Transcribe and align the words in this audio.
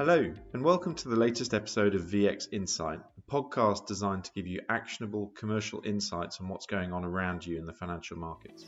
Hello, 0.00 0.32
and 0.54 0.64
welcome 0.64 0.94
to 0.94 1.10
the 1.10 1.14
latest 1.14 1.52
episode 1.52 1.94
of 1.94 2.00
VX 2.00 2.46
Insight, 2.52 3.00
a 3.18 3.30
podcast 3.30 3.86
designed 3.86 4.24
to 4.24 4.32
give 4.34 4.46
you 4.46 4.62
actionable 4.70 5.30
commercial 5.36 5.82
insights 5.84 6.40
on 6.40 6.48
what's 6.48 6.64
going 6.64 6.94
on 6.94 7.04
around 7.04 7.44
you 7.44 7.58
in 7.58 7.66
the 7.66 7.74
financial 7.74 8.16
markets. 8.16 8.64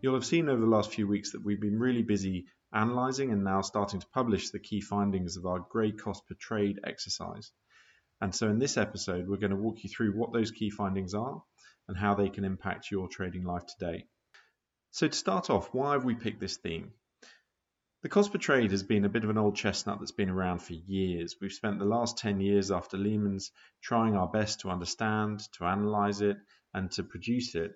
You'll 0.00 0.14
have 0.14 0.24
seen 0.24 0.48
over 0.48 0.60
the 0.60 0.68
last 0.68 0.92
few 0.92 1.08
weeks 1.08 1.32
that 1.32 1.44
we've 1.44 1.60
been 1.60 1.80
really 1.80 2.02
busy 2.02 2.46
analysing 2.72 3.32
and 3.32 3.42
now 3.42 3.62
starting 3.62 3.98
to 3.98 4.06
publish 4.14 4.50
the 4.50 4.60
key 4.60 4.80
findings 4.80 5.36
of 5.36 5.44
our 5.44 5.58
grey 5.58 5.90
cost 5.90 6.24
per 6.28 6.36
trade 6.38 6.78
exercise. 6.86 7.50
And 8.20 8.32
so 8.32 8.48
in 8.48 8.60
this 8.60 8.76
episode, 8.76 9.26
we're 9.26 9.38
going 9.38 9.50
to 9.50 9.56
walk 9.56 9.82
you 9.82 9.90
through 9.90 10.12
what 10.12 10.32
those 10.32 10.52
key 10.52 10.70
findings 10.70 11.14
are 11.14 11.42
and 11.88 11.96
how 11.96 12.14
they 12.14 12.28
can 12.28 12.44
impact 12.44 12.90
your 12.90 13.08
trading 13.08 13.44
life 13.44 13.64
today. 13.66 14.06
So, 14.90 15.08
to 15.08 15.16
start 15.16 15.50
off, 15.50 15.72
why 15.72 15.92
have 15.92 16.04
we 16.04 16.14
picked 16.14 16.40
this 16.40 16.56
theme? 16.56 16.92
The 18.02 18.08
cost 18.08 18.30
per 18.30 18.38
trade 18.38 18.70
has 18.70 18.82
been 18.82 19.04
a 19.04 19.08
bit 19.08 19.24
of 19.24 19.30
an 19.30 19.38
old 19.38 19.56
chestnut 19.56 19.98
that's 19.98 20.12
been 20.12 20.30
around 20.30 20.60
for 20.60 20.74
years. 20.74 21.36
We've 21.40 21.52
spent 21.52 21.78
the 21.78 21.84
last 21.84 22.18
10 22.18 22.40
years 22.40 22.70
after 22.70 22.96
Lehman's 22.96 23.50
trying 23.82 24.14
our 24.14 24.28
best 24.28 24.60
to 24.60 24.70
understand, 24.70 25.40
to 25.54 25.64
analyze 25.64 26.20
it, 26.20 26.36
and 26.72 26.90
to 26.92 27.02
produce 27.02 27.54
it, 27.54 27.72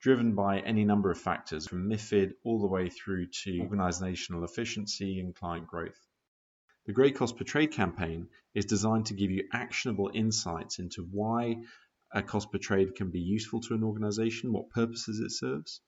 driven 0.00 0.34
by 0.34 0.60
any 0.60 0.84
number 0.84 1.10
of 1.10 1.18
factors 1.18 1.66
from 1.66 1.88
MIFID 1.88 2.32
all 2.44 2.60
the 2.60 2.66
way 2.66 2.88
through 2.88 3.28
to 3.44 3.60
organizational 3.60 4.44
efficiency 4.44 5.20
and 5.20 5.34
client 5.34 5.66
growth. 5.66 6.06
The 6.86 6.92
Grey 6.92 7.12
Cost 7.12 7.36
Per 7.36 7.44
Trade 7.44 7.72
campaign 7.72 8.28
is 8.54 8.64
designed 8.64 9.06
to 9.06 9.14
give 9.14 9.30
you 9.30 9.48
actionable 9.52 10.10
insights 10.12 10.78
into 10.78 11.02
why 11.04 11.62
a 12.12 12.22
cost 12.22 12.50
per 12.50 12.58
trade 12.58 12.94
can 12.94 13.10
be 13.10 13.20
useful 13.20 13.60
to 13.60 13.74
an 13.74 13.84
organization, 13.84 14.52
what 14.52 14.70
purposes 14.70 15.20
it 15.20 15.30
serves, 15.30 15.80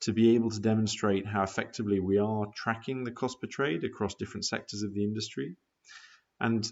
to 0.00 0.12
be 0.12 0.34
able 0.34 0.50
to 0.50 0.60
demonstrate 0.60 1.26
how 1.26 1.42
effectively 1.42 2.00
we 2.00 2.18
are 2.18 2.46
tracking 2.54 3.04
the 3.04 3.10
cost 3.10 3.40
per 3.40 3.46
trade 3.46 3.84
across 3.84 4.14
different 4.14 4.44
sectors 4.44 4.82
of 4.82 4.92
the 4.94 5.04
industry, 5.04 5.56
and 6.40 6.70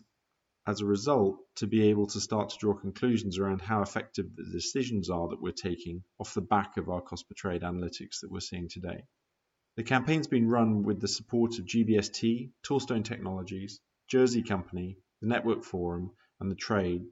as 0.67 0.81
a 0.81 0.87
result, 0.87 1.39
to 1.57 1.67
be 1.67 1.89
able 1.89 2.07
to 2.07 2.21
start 2.21 2.51
to 2.51 2.59
draw 2.59 2.73
conclusions 2.73 3.39
around 3.39 3.61
how 3.61 3.83
effective 3.83 4.27
the 4.37 4.45
decisions 4.53 5.11
are 5.11 5.29
that 5.29 5.43
we're 5.43 5.51
taking 5.51 6.05
off 6.21 6.35
the 6.35 6.41
back 6.41 6.77
of 6.77 6.89
our 6.89 7.01
cost 7.01 7.29
per 7.29 7.35
trade 7.35 7.63
analytics 7.63 8.21
that 8.21 8.31
we're 8.31 8.39
seeing 8.39 8.69
today. 8.69 9.03
The 9.77 9.83
campaign's 9.83 10.29
been 10.29 10.49
run 10.49 10.85
with 10.85 11.01
the 11.01 11.09
support 11.09 11.59
of 11.59 11.65
GBST, 11.65 12.51
Torstone 12.63 13.05
Technologies, 13.05 13.81
Jersey 14.07 14.43
Company, 14.43 14.99
the 15.21 15.29
Network 15.29 15.65
Forum, 15.65 16.13
and 16.39 16.51
the 16.51 16.57
Trade, 16.57 17.07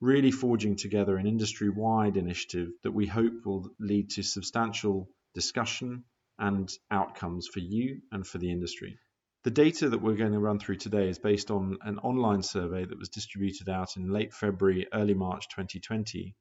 really 0.00 0.30
forging 0.30 0.76
together 0.76 1.16
an 1.16 1.26
industry 1.26 1.70
wide 1.70 2.16
initiative 2.16 2.68
that 2.82 2.92
we 2.92 3.06
hope 3.06 3.44
will 3.44 3.70
lead 3.80 4.10
to 4.10 4.22
substantial 4.22 5.08
discussion 5.34 6.04
and 6.38 6.70
outcomes 6.90 7.48
for 7.52 7.60
you 7.60 8.00
and 8.12 8.26
for 8.26 8.38
the 8.38 8.50
industry. 8.50 8.98
The 9.44 9.50
data 9.50 9.88
that 9.88 10.02
we're 10.02 10.16
going 10.16 10.32
to 10.32 10.40
run 10.40 10.58
through 10.58 10.76
today 10.76 11.08
is 11.08 11.18
based 11.18 11.50
on 11.50 11.78
an 11.82 11.98
online 11.98 12.42
survey 12.42 12.84
that 12.84 12.98
was 12.98 13.08
distributed 13.08 13.68
out 13.68 13.96
in 13.96 14.12
late 14.12 14.34
February, 14.34 14.86
early 14.92 15.14
March 15.14 15.48
2020, 15.50 16.34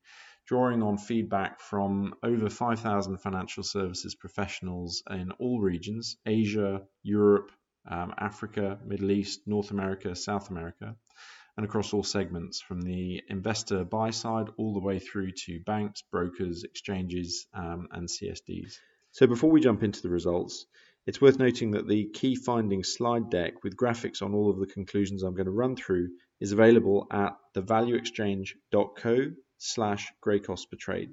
drawing 0.48 0.82
on 0.82 0.98
feedback 0.98 1.62
from 1.62 2.16
over 2.24 2.50
5,000 2.50 3.18
financial 3.20 3.64
services 3.64 4.16
professionals 4.16 5.04
in 5.10 5.32
all 5.40 5.62
regions 5.62 6.18
Asia, 6.26 6.82
Europe, 7.04 7.52
um, 7.88 8.14
Africa, 8.18 8.80
Middle 8.84 9.12
East, 9.12 9.42
North 9.46 9.72
America, 9.72 10.16
South 10.16 10.50
America 10.50 10.96
and 11.58 11.66
across 11.66 11.94
all 11.94 12.04
segments 12.04 12.62
from 12.62 12.82
the 12.82 13.22
investor 13.30 13.84
buy 13.84 14.10
side 14.10 14.48
all 14.58 14.74
the 14.74 14.80
way 14.80 15.00
through 15.00 15.32
to 15.32 15.60
banks, 15.66 16.04
brokers, 16.12 16.64
exchanges, 16.64 17.48
um, 17.54 17.88
and 17.92 18.08
CSDs. 18.08 18.78
So 19.12 19.28
before 19.28 19.50
we 19.50 19.62
jump 19.62 19.84
into 19.84 20.02
the 20.02 20.10
results, 20.10 20.66
it's 21.08 21.22
worth 21.22 21.40
noting 21.40 21.72
that 21.72 21.88
the 21.88 22.10
key 22.14 22.36
findings 22.36 22.94
slide 22.94 23.30
deck 23.30 23.64
with 23.64 23.78
graphics 23.78 24.22
on 24.22 24.34
all 24.34 24.50
of 24.50 24.60
the 24.60 24.66
conclusions 24.66 25.24
I'm 25.24 25.36
going 25.36 25.46
to 25.46 25.52
run 25.52 25.76
through 25.76 26.10
is 26.42 26.52
available 26.52 27.08
at 27.12 27.38
thevalueexchange.co 27.56 29.32
slash 29.58 30.12
grey 30.22 30.40
cost 30.40 30.70
per 30.70 30.78
trade. 30.78 31.12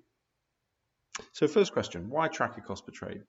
So 1.32 1.46
first 1.46 1.72
question, 1.72 2.08
why 2.08 2.28
track 2.28 2.56
a 2.56 2.62
cost 2.62 2.86
per 2.86 2.92
trade? 2.92 3.22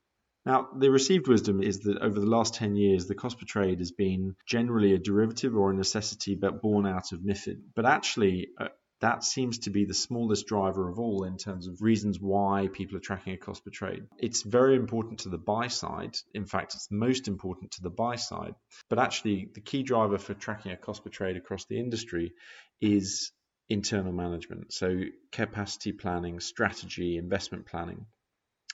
Now, 0.46 0.68
the 0.78 0.92
received 0.92 1.28
wisdom 1.28 1.64
is 1.64 1.80
that 1.82 2.00
over 2.00 2.20
the 2.20 2.26
last 2.26 2.56
10 2.56 2.76
years, 2.76 3.08
the 3.08 3.16
cost 3.16 3.40
per 3.40 3.46
trade 3.46 3.80
has 3.80 3.92
been 3.92 4.36
generally 4.46 4.94
a 4.94 5.00
derivative 5.00 5.56
or 5.56 5.72
a 5.72 5.76
necessity, 5.76 6.36
but 6.36 6.62
born 6.62 6.86
out 6.86 7.14
of 7.14 7.22
MIFID. 7.22 7.62
But 7.76 7.86
actually, 7.86 8.50
uh, 8.60 8.68
that 9.00 9.24
seems 9.24 9.60
to 9.60 9.70
be 9.70 9.86
the 9.86 9.94
smallest 9.94 10.48
driver 10.48 10.90
of 10.90 11.00
all 11.00 11.26
in 11.26 11.38
terms 11.38 11.68
of 11.68 11.82
reasons 11.82 12.20
why 12.20 12.70
people 12.72 12.96
are 12.98 13.02
tracking 13.02 13.34
a 13.34 13.38
cost 13.38 13.64
per 13.64 13.70
trade. 13.70 14.04
It's 14.18 14.44
very 14.44 14.76
important 14.76 15.20
to 15.20 15.30
the 15.30 15.38
buy 15.38 15.68
side. 15.68 16.16
In 16.34 16.46
fact, 16.46 16.74
it's 16.76 16.90
most 16.90 17.28
important 17.28 17.72
to 17.72 17.82
the 17.82 17.90
buy 17.90 18.16
side. 18.16 18.56
But 18.90 19.00
actually, 19.00 19.50
the 19.54 19.62
key 19.62 19.84
driver 19.84 20.18
for 20.18 20.34
tracking 20.34 20.72
a 20.72 20.78
cost 20.78 21.04
per 21.04 21.10
trade 21.10 21.36
across 21.38 21.66
the 21.66 21.80
industry 21.80 22.34
is 22.80 23.32
internal 23.70 24.14
management. 24.14 24.74
So, 24.74 25.02
capacity 25.32 25.92
planning, 25.92 26.40
strategy, 26.40 27.18
investment 27.18 27.66
planning. 27.66 28.06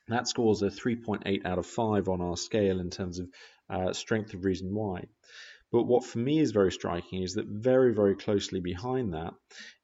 That 0.09 0.27
scores 0.27 0.61
a 0.61 0.67
3.8 0.67 1.45
out 1.45 1.59
of 1.59 1.65
5 1.65 2.09
on 2.09 2.21
our 2.21 2.37
scale 2.37 2.79
in 2.79 2.89
terms 2.89 3.19
of 3.19 3.29
uh, 3.69 3.93
strength 3.93 4.33
of 4.33 4.43
reason 4.43 4.73
why. 4.73 5.05
But 5.71 5.83
what 5.83 6.03
for 6.03 6.17
me 6.17 6.39
is 6.39 6.51
very 6.51 6.71
striking 6.71 7.21
is 7.21 7.35
that 7.35 7.45
very, 7.45 7.93
very 7.93 8.15
closely 8.15 8.59
behind 8.59 9.13
that 9.13 9.33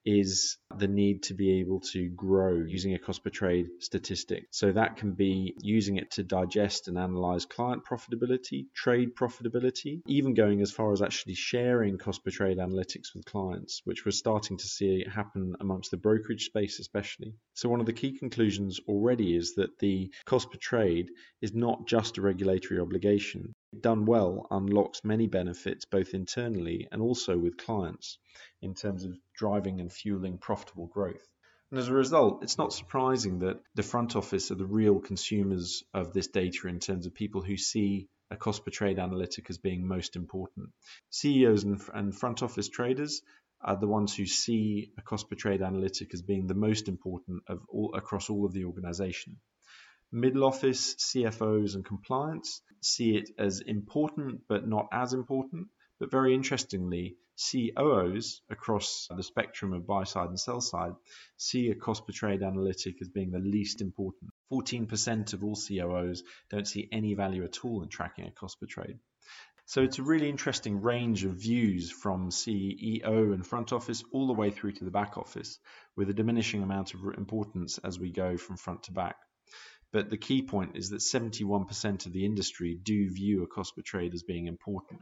is 0.06 0.58
the 0.78 0.88
need 0.88 1.24
to 1.24 1.34
be 1.34 1.60
able 1.60 1.80
to 1.80 2.10
grow 2.10 2.54
using 2.54 2.94
a 2.94 3.00
cost 3.00 3.24
per 3.24 3.30
trade 3.30 3.68
statistic. 3.80 4.46
So 4.52 4.72
that 4.72 4.98
can 4.98 5.14
be 5.14 5.56
using 5.62 5.98
it 5.98 6.12
to 6.12 6.24
digest 6.24 6.88
and 6.88 6.98
analyze 6.98 7.46
client 7.46 7.84
profitability, 7.86 8.68
trade 8.74 9.16
profitability, 9.16 10.02
even 10.08 10.34
going 10.34 10.62
as 10.62 10.72
far 10.72 10.92
as 10.92 11.02
actually 11.02 11.36
sharing 11.36 11.98
cost 11.98 12.24
per 12.24 12.32
trade 12.32 12.58
analytics 12.58 13.14
with 13.16 13.26
clients, 13.26 13.82
which 13.86 14.06
we're 14.06 14.12
starting 14.12 14.58
to 14.58 14.68
see 14.68 15.06
happen 15.12 15.56
amongst 15.60 15.92
the 15.92 15.98
brokerage 15.98 16.46
space, 16.46 16.80
especially. 16.80 17.34
So, 17.56 17.70
one 17.70 17.80
of 17.80 17.86
the 17.86 17.94
key 17.94 18.18
conclusions 18.18 18.80
already 18.88 19.36
is 19.36 19.56
that 19.56 19.80
the 19.80 20.12
cost 20.26 20.52
per 20.52 20.58
trade 20.58 21.10
is 21.42 21.54
not 21.54 21.88
just 21.88 22.18
a 22.18 22.22
regulatory 22.22 22.80
obligation. 22.80 23.54
Done 23.82 24.06
well 24.06 24.48
unlocks 24.52 25.04
many 25.04 25.28
benefits 25.28 25.86
both 25.86 26.14
internally 26.14 26.88
and 26.92 27.02
also 27.02 27.38
with 27.38 27.58
clients 27.58 28.18
in 28.66 28.74
terms 28.74 29.06
of 29.06 29.18
driving 29.34 29.80
and 29.80 29.92
fueling 29.92 30.38
profitable 30.38 30.88
growth. 30.88 31.26
And 31.72 31.80
as 31.80 31.88
a 31.88 31.94
result, 31.94 32.44
it's 32.44 32.58
not 32.58 32.74
surprising 32.74 33.40
that 33.40 33.60
the 33.74 33.84
front 33.84 34.16
office 34.16 34.52
are 34.52 34.56
the 34.56 34.66
real 34.66 35.00
consumers 35.00 35.84
of 35.94 36.14
this 36.14 36.28
data 36.28 36.68
in 36.68 36.80
terms 36.80 37.06
of 37.06 37.14
people 37.14 37.42
who 37.42 37.58
see 37.58 38.08
a 38.32 38.36
cost 38.36 38.66
per 38.66 38.72
trade 38.72 39.00
analytic 39.00 39.50
as 39.50 39.58
being 39.58 39.88
most 39.88 40.16
important. 40.16 40.70
CEOs 41.10 41.64
and, 41.64 42.16
front 42.16 42.44
office 42.44 42.70
traders 42.70 43.22
are 43.62 43.78
the 43.78 43.88
ones 43.88 44.16
who 44.16 44.26
see 44.26 44.92
a 44.98 45.02
cost 45.02 45.30
per 45.30 45.36
trade 45.36 45.62
analytic 45.62 46.14
as 46.14 46.22
being 46.22 46.48
the 46.48 46.54
most 46.54 46.88
important 46.88 47.44
of 47.48 47.62
all 47.68 47.96
across 47.96 48.30
all 48.30 48.46
of 48.46 48.54
the 48.54 48.66
organization. 48.66 49.38
Middle 50.12 50.44
office, 50.44 50.96
CFOs, 50.96 51.76
and 51.76 51.84
compliance 51.84 52.62
see 52.82 53.18
it 53.18 53.32
as 53.38 53.60
important 53.60 54.42
but 54.48 54.68
not 54.68 54.88
as 54.92 55.14
important. 55.14 55.68
But 56.00 56.12
very 56.12 56.34
interestingly, 56.34 57.18
COOs 57.38 58.42
across 58.50 59.08
the 59.16 59.24
spectrum 59.24 59.74
of 59.74 59.86
buy 59.86 60.06
side 60.06 60.30
and 60.30 60.40
sell 60.40 60.62
side 60.62 60.94
see 61.38 61.70
a 61.70 61.76
cost 61.76 62.06
per 62.06 62.14
trade 62.14 62.42
analytic 62.42 63.02
as 63.02 63.10
being 63.10 63.32
the 63.32 63.40
least 63.40 63.82
important. 63.82 64.32
14% 64.52 65.34
of 65.34 65.44
all 65.44 65.56
COOs 65.56 66.24
don't 66.50 66.68
see 66.68 66.88
any 66.92 67.14
value 67.14 67.44
at 67.44 67.66
all 67.66 67.84
in 67.84 67.90
tracking 67.90 68.26
a 68.26 68.32
cost 68.32 68.60
per 68.60 68.66
trade. 68.66 69.00
So 69.68 69.82
it's 69.82 69.98
a 69.98 70.04
really 70.04 70.30
interesting 70.30 70.82
range 70.82 71.26
of 71.26 71.42
views 71.42 71.92
from 71.92 72.30
CEO 72.30 73.34
and 73.34 73.46
front 73.46 73.74
office 73.74 74.04
all 74.12 74.28
the 74.28 74.34
way 74.34 74.52
through 74.52 74.74
to 74.74 74.86
the 74.86 74.92
back 74.92 75.18
office, 75.18 75.58
with 75.96 76.10
a 76.10 76.14
diminishing 76.14 76.62
amount 76.62 76.94
of 76.94 77.04
importance 77.18 77.80
as 77.80 78.00
we 78.00 78.12
go 78.12 78.38
from 78.38 78.58
front 78.58 78.84
to 78.84 78.92
back. 78.92 79.16
But 79.92 80.12
the 80.12 80.18
key 80.18 80.44
point 80.44 80.76
is 80.76 80.90
that 80.90 81.02
71% 81.02 82.06
of 82.06 82.14
the 82.14 82.26
industry 82.26 82.76
do 82.76 83.10
view 83.10 83.42
a 83.44 83.48
cost 83.48 83.76
per 83.76 83.82
trade 83.82 84.14
as 84.14 84.22
being 84.22 84.46
important. 84.46 85.02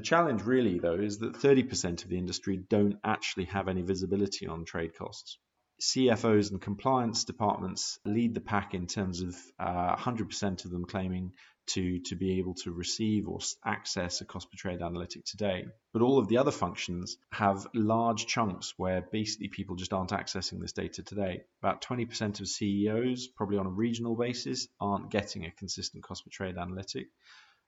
The 0.00 0.06
challenge 0.06 0.44
really, 0.44 0.78
though, 0.78 0.94
is 0.94 1.18
that 1.18 1.34
30% 1.34 2.04
of 2.04 2.08
the 2.08 2.16
industry 2.16 2.56
don't 2.56 2.96
actually 3.04 3.44
have 3.44 3.68
any 3.68 3.82
visibility 3.82 4.46
on 4.46 4.64
trade 4.64 4.94
costs. 4.96 5.36
CFOs 5.78 6.50
and 6.50 6.58
compliance 6.58 7.24
departments 7.24 7.98
lead 8.06 8.32
the 8.32 8.40
pack 8.40 8.72
in 8.72 8.86
terms 8.86 9.20
of 9.20 9.36
uh, 9.58 9.96
100% 9.96 10.64
of 10.64 10.70
them 10.70 10.86
claiming 10.86 11.32
to, 11.66 11.98
to 12.06 12.16
be 12.16 12.38
able 12.38 12.54
to 12.54 12.72
receive 12.72 13.28
or 13.28 13.40
access 13.62 14.22
a 14.22 14.24
cost 14.24 14.50
per 14.50 14.56
trade 14.56 14.80
analytic 14.80 15.26
today. 15.26 15.66
But 15.92 16.00
all 16.00 16.18
of 16.18 16.28
the 16.28 16.38
other 16.38 16.50
functions 16.50 17.18
have 17.30 17.66
large 17.74 18.24
chunks 18.24 18.72
where 18.78 19.02
basically 19.02 19.48
people 19.48 19.76
just 19.76 19.92
aren't 19.92 20.12
accessing 20.12 20.62
this 20.62 20.72
data 20.72 21.02
today. 21.02 21.42
About 21.62 21.82
20% 21.82 22.40
of 22.40 22.48
CEOs, 22.48 23.26
probably 23.26 23.58
on 23.58 23.66
a 23.66 23.70
regional 23.70 24.16
basis, 24.16 24.66
aren't 24.80 25.10
getting 25.10 25.44
a 25.44 25.50
consistent 25.50 26.02
cost 26.04 26.24
per 26.24 26.30
trade 26.30 26.56
analytic. 26.56 27.08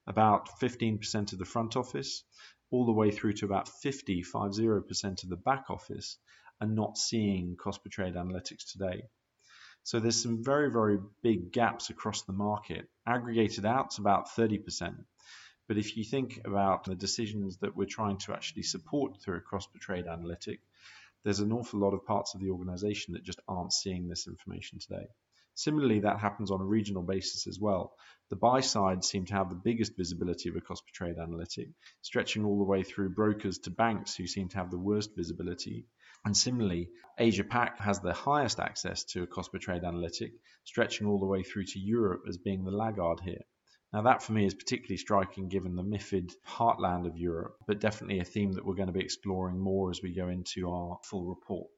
About 0.07 0.49
15% 0.61 1.33
of 1.33 1.39
the 1.39 1.45
front 1.45 1.77
office, 1.77 2.25
all 2.71 2.87
the 2.87 2.93
way 2.93 3.11
through 3.11 3.35
to 3.35 3.45
about 3.45 3.69
50, 3.69 4.23
50% 4.23 5.23
of 5.23 5.29
the 5.29 5.37
back 5.37 5.71
office 5.71 6.19
are 6.61 6.67
not 6.67 6.99
seeing 6.99 7.57
cost 7.57 7.83
per 7.85 7.91
trade 7.91 8.15
analytics 8.15 8.73
today. 8.73 9.03
So 9.85 10.01
there's 10.01 10.23
some 10.23 10.45
very, 10.45 10.71
very 10.71 10.99
big 11.23 11.53
gaps 11.53 11.91
across 11.91 12.23
the 12.23 12.33
market. 12.33 12.89
Aggregated 13.07 13.67
out 13.67 13.91
to 13.93 14.01
about 14.01 14.29
30%. 14.29 15.05
But 15.69 15.79
if 15.79 15.97
you 15.97 16.05
think 16.05 16.41
about 16.45 16.85
the 16.85 16.95
decisions 16.95 17.59
that 17.59 17.77
we're 17.77 17.87
trying 17.87 18.19
to 18.19 18.33
actually 18.33 18.63
support 18.63 19.21
through 19.21 19.39
a 19.39 19.41
cross 19.41 19.67
trade 19.81 20.07
analytic, 20.07 20.61
there's 21.25 21.41
an 21.41 21.53
awful 21.53 21.81
lot 21.81 21.95
of 21.95 22.05
parts 22.05 22.35
of 22.35 22.41
the 22.41 22.51
organization 22.51 23.15
that 23.15 23.23
just 23.23 23.41
aren't 23.49 23.73
seeing 23.73 24.09
this 24.09 24.27
information 24.27 24.79
today. 24.79 25.07
Similarly, 25.55 26.01
that 26.01 26.19
happens 26.19 26.51
on 26.51 26.61
a 26.61 26.65
regional 26.65 27.03
basis 27.03 27.47
as 27.47 27.59
well. 27.61 27.95
The 28.31 28.37
buy 28.37 28.61
side 28.61 29.05
seem 29.05 29.27
to 29.27 29.35
have 29.35 29.51
the 29.51 29.61
biggest 29.63 29.97
visibility 29.97 30.49
of 30.49 30.57
a 30.57 30.61
cost 30.61 30.85
per 30.87 30.93
trade 30.93 31.19
analytic, 31.19 31.69
stretching 32.01 32.45
all 32.45 32.59
the 32.59 32.65
way 32.65 32.83
through 32.83 33.11
brokers 33.11 33.59
to 33.59 33.71
banks 33.71 34.17
who 34.17 34.27
seem 34.27 34.49
to 34.49 34.57
have 34.57 34.71
the 34.71 34.79
worst 34.79 35.15
visibility. 35.15 35.87
And 36.25 36.37
similarly, 36.37 36.89
Asia 37.19 37.45
Pac 37.45 37.79
has 37.81 38.01
the 38.01 38.15
highest 38.15 38.61
access 38.61 39.05
to 39.13 39.23
a 39.23 39.27
cost 39.27 39.53
per 39.53 39.59
trade 39.59 39.85
analytic, 39.85 40.33
stretching 40.65 41.07
all 41.07 41.19
the 41.19 41.27
way 41.27 41.43
through 41.43 41.65
to 41.65 41.79
Europe 41.79 42.23
as 42.29 42.39
being 42.39 42.65
the 42.65 42.71
laggard 42.71 43.21
here. 43.21 43.45
Now, 43.93 44.03
that 44.03 44.23
for 44.23 44.33
me 44.33 44.47
is 44.47 44.55
particularly 44.55 44.97
striking 44.97 45.49
given 45.49 45.77
the 45.77 45.83
MIFID 45.83 46.33
heartland 46.47 47.07
of 47.07 47.19
Europe, 47.19 47.59
but 47.67 47.81
definitely 47.81 48.21
a 48.21 48.25
theme 48.25 48.53
that 48.53 48.65
we're 48.65 48.75
going 48.75 48.87
to 48.87 48.93
be 48.93 49.05
exploring 49.05 49.59
more 49.59 49.91
as 49.91 50.01
we 50.03 50.15
go 50.15 50.29
into 50.29 50.71
our 50.71 50.99
full 51.05 51.27
report. 51.27 51.69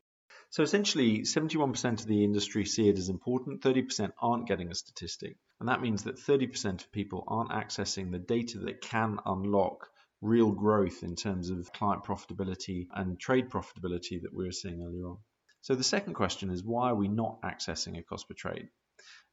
So 0.55 0.63
essentially, 0.63 1.23
71% 1.23 1.85
of 2.01 2.07
the 2.07 2.23
industry 2.23 2.65
see 2.65 2.89
it 2.89 2.97
as 2.97 3.09
important, 3.09 3.61
30% 3.63 4.13
aren't 4.23 4.47
getting 4.47 4.71
a 4.71 4.75
statistic. 4.77 5.37
And 5.59 5.69
that 5.69 5.83
means 5.83 6.05
that 6.05 6.15
30% 6.15 6.81
of 6.81 6.93
people 6.93 7.25
aren't 7.27 7.51
accessing 7.51 8.13
the 8.13 8.21
data 8.21 8.61
that 8.61 8.81
can 8.81 9.19
unlock 9.27 9.89
real 10.21 10.53
growth 10.53 11.03
in 11.03 11.17
terms 11.17 11.51
of 11.51 11.73
client 11.73 12.05
profitability 12.05 12.87
and 12.95 13.19
trade 13.19 13.51
profitability 13.51 14.23
that 14.23 14.33
we 14.33 14.45
were 14.45 14.53
seeing 14.53 14.81
earlier 14.81 15.09
on. 15.09 15.19
So 15.63 15.75
the 15.75 15.83
second 15.83 16.15
question 16.15 16.51
is 16.51 16.63
why 16.63 16.91
are 16.91 16.95
we 16.95 17.09
not 17.09 17.43
accessing 17.43 17.99
a 17.99 18.05
cost 18.05 18.29
per 18.29 18.35
trade? 18.35 18.69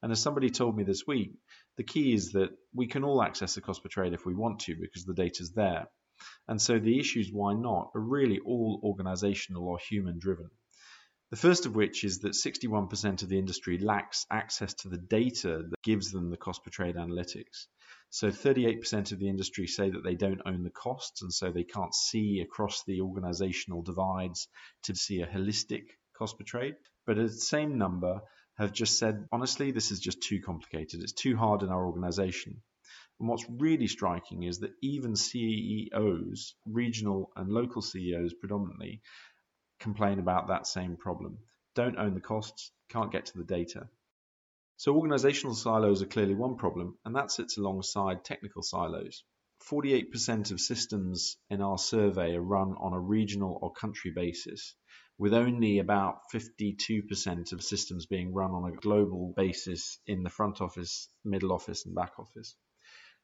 And 0.02 0.12
as 0.12 0.20
somebody 0.20 0.50
told 0.50 0.76
me 0.76 0.86
this 0.86 1.06
week, 1.06 1.36
the 1.78 1.84
key 1.84 2.16
is 2.16 2.32
that 2.32 2.50
we 2.74 2.88
can 2.88 3.04
all 3.04 3.22
access 3.22 3.58
a 3.58 3.62
cost 3.62 3.84
per 3.84 3.90
trade 3.90 4.14
if 4.14 4.26
we 4.26 4.34
want 4.34 4.62
to 4.62 4.76
because 4.76 5.06
the 5.06 5.14
data's 5.14 5.52
there. 5.52 5.86
And 6.48 6.60
so 6.60 6.80
the 6.80 7.00
issues 7.00 7.32
why 7.32 7.54
not 7.54 7.92
are 7.94 8.02
really 8.02 8.40
all 8.40 8.82
organizational 8.84 9.68
or 9.68 9.78
human 9.78 10.18
driven. 10.18 10.50
The 11.32 11.38
first 11.38 11.66
of 11.66 11.76
which 11.76 12.04
is 12.04 12.20
that 12.20 12.34
61% 12.34 13.24
of 13.24 13.30
the 13.30 13.40
industry 13.40 13.78
lacks 13.78 14.26
access 14.30 14.74
to 14.76 14.90
the 14.90 14.98
data 14.98 15.64
that 15.70 15.82
gives 15.82 16.12
them 16.12 16.30
the 16.30 16.36
cost 16.36 16.62
per 16.62 16.70
trade 16.70 16.96
analytics. 16.96 17.68
So 18.10 18.28
38% 18.28 19.14
of 19.14 19.20
the 19.20 19.30
industry 19.30 19.66
say 19.68 19.90
that 19.90 20.04
they 20.04 20.16
don't 20.16 20.42
own 20.46 20.64
the 20.64 20.70
costs 20.70 21.22
and 21.22 21.32
so 21.34 21.50
they 21.50 21.64
can't 21.64 21.96
see 21.96 22.42
across 22.42 22.84
the 22.84 23.00
organizational 23.00 23.82
divides 23.82 24.50
to 24.84 24.96
see 24.96 25.22
a 25.22 25.28
holistic 25.28 25.84
cost 26.18 26.38
per 26.38 26.44
trade. 26.44 26.76
But 27.08 27.16
the 27.16 27.30
same 27.30 27.78
number 27.78 28.20
have 28.58 28.74
just 28.74 29.00
said, 29.00 29.26
honestly, 29.32 29.72
this 29.72 29.92
is 29.92 30.02
just 30.02 30.22
too 30.22 30.42
complicated. 30.42 31.02
It's 31.02 31.14
too 31.14 31.38
hard 31.38 31.64
in 31.64 31.70
our 31.70 31.86
organization. 31.86 32.62
And 33.22 33.30
what's 33.30 33.46
really 33.50 33.88
striking 33.88 34.44
is 34.44 34.60
that 34.60 34.74
even 34.82 35.16
CEOs, 35.16 36.56
regional 36.66 37.32
and 37.36 37.50
local 37.50 37.82
CEOs 37.82 38.34
predominantly, 38.34 39.02
complain 39.82 40.20
about 40.20 40.48
that 40.48 40.68
same 40.68 40.96
problem. 40.96 41.40
Don't 41.76 41.98
own 41.98 42.14
the 42.14 42.22
costs, 42.22 42.72
can't 42.90 43.12
get 43.12 43.26
to 43.28 43.38
the 43.38 43.44
data. 43.44 43.90
So 44.78 44.96
organizational 44.96 45.56
silos 45.56 46.02
are 46.02 46.08
clearly 46.08 46.36
one 46.36 46.56
problem, 46.56 46.98
and 47.04 47.16
that 47.16 47.32
sits 47.32 47.58
alongside 47.58 48.24
technical 48.24 48.64
silos. 48.64 49.24
48% 49.70 50.52
of 50.52 50.60
systems 50.60 51.38
in 51.50 51.62
our 51.62 51.78
survey 51.78 52.36
are 52.36 52.42
run 52.42 52.74
on 52.80 52.94
a 52.94 53.00
regional 53.00 53.60
or 53.62 53.72
country 53.72 54.12
basis, 54.12 54.76
with 55.20 55.34
only 55.34 55.78
about 55.78 56.22
52% 56.34 57.54
of 57.54 57.64
systems 57.64 58.08
being 58.08 58.34
run 58.34 58.52
on 58.52 58.72
a 58.72 58.76
global 58.76 59.34
basis 59.36 60.00
in 60.08 60.24
the 60.24 60.32
front 60.32 60.62
office, 60.62 61.10
middle 61.24 61.54
office, 61.54 61.86
and 61.86 61.94
back 61.94 62.18
office. 62.18 62.56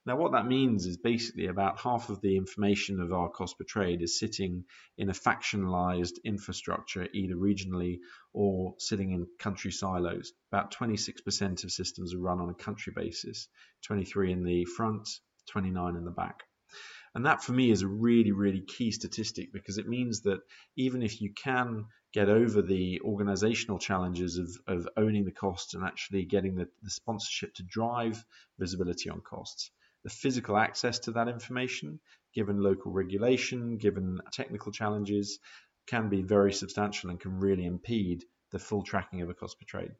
Now, 0.08 0.16
what 0.16 0.32
that 0.32 0.48
means 0.48 0.86
is 0.86 0.96
basically 0.96 1.48
about 1.48 1.82
half 1.82 2.08
of 2.08 2.22
the 2.22 2.38
information 2.38 3.02
of 3.02 3.12
our 3.12 3.28
cost 3.28 3.58
per 3.58 3.66
trade 3.66 4.02
is 4.02 4.18
sitting 4.18 4.64
in 4.98 5.10
a 5.10 5.12
factionalized 5.12 6.24
infrastructure, 6.24 7.10
either 7.14 7.36
regionally 7.36 8.00
or 8.32 8.76
sitting 8.78 9.12
in 9.12 9.28
country 9.38 9.70
silos. 9.70 10.32
About 10.50 10.74
26% 10.74 11.66
of 11.66 11.72
systems 11.74 12.14
are 12.14 12.20
run 12.20 12.40
on 12.40 12.50
a 12.50 12.54
country 12.54 12.94
basis, 12.96 13.50
23 13.84 14.32
in 14.32 14.46
the 14.46 14.64
front, 14.64 15.10
29 15.50 15.98
in 15.98 16.06
the 16.06 16.12
back. 16.12 16.44
And 17.14 17.26
that 17.26 17.44
for 17.44 17.52
me 17.52 17.70
is 17.70 17.82
a 17.82 17.88
really, 17.88 18.32
really 18.32 18.62
key 18.62 18.92
statistic 18.92 19.52
because 19.52 19.78
it 19.78 19.90
means 19.90 20.22
that 20.22 20.40
even 20.78 21.02
if 21.02 21.20
you 21.20 21.34
can 21.34 21.84
get 22.14 22.30
over 22.30 22.62
the 22.62 23.02
organizational 23.02 23.78
challenges 23.78 24.38
of, 24.38 24.50
of 24.68 24.88
owning 24.96 25.26
the 25.26 25.32
costs 25.34 25.74
and 25.74 25.84
actually 25.84 26.24
getting 26.24 26.56
the, 26.56 26.70
the 26.82 26.92
sponsorship 26.92 27.54
to 27.56 27.64
drive 27.64 28.24
visibility 28.58 29.10
on 29.10 29.20
costs, 29.20 29.70
the 30.08 30.12
physical 30.12 30.56
access 30.56 31.00
to 31.00 31.12
that 31.12 31.28
information, 31.28 32.00
given 32.34 32.64
local 32.64 32.94
regulation, 32.94 33.76
given 33.76 34.22
technical 34.32 34.72
challenges, 34.72 35.38
can 35.86 36.08
be 36.08 36.22
very 36.22 36.54
substantial 36.54 37.10
and 37.10 37.20
can 37.20 37.38
really 37.38 37.66
impede 37.66 38.24
the 38.54 38.58
full 38.58 38.84
tracking 38.84 39.22
of 39.22 39.30
a 39.30 39.34
cost 39.34 39.60
per 39.60 39.66
trade. 39.68 39.92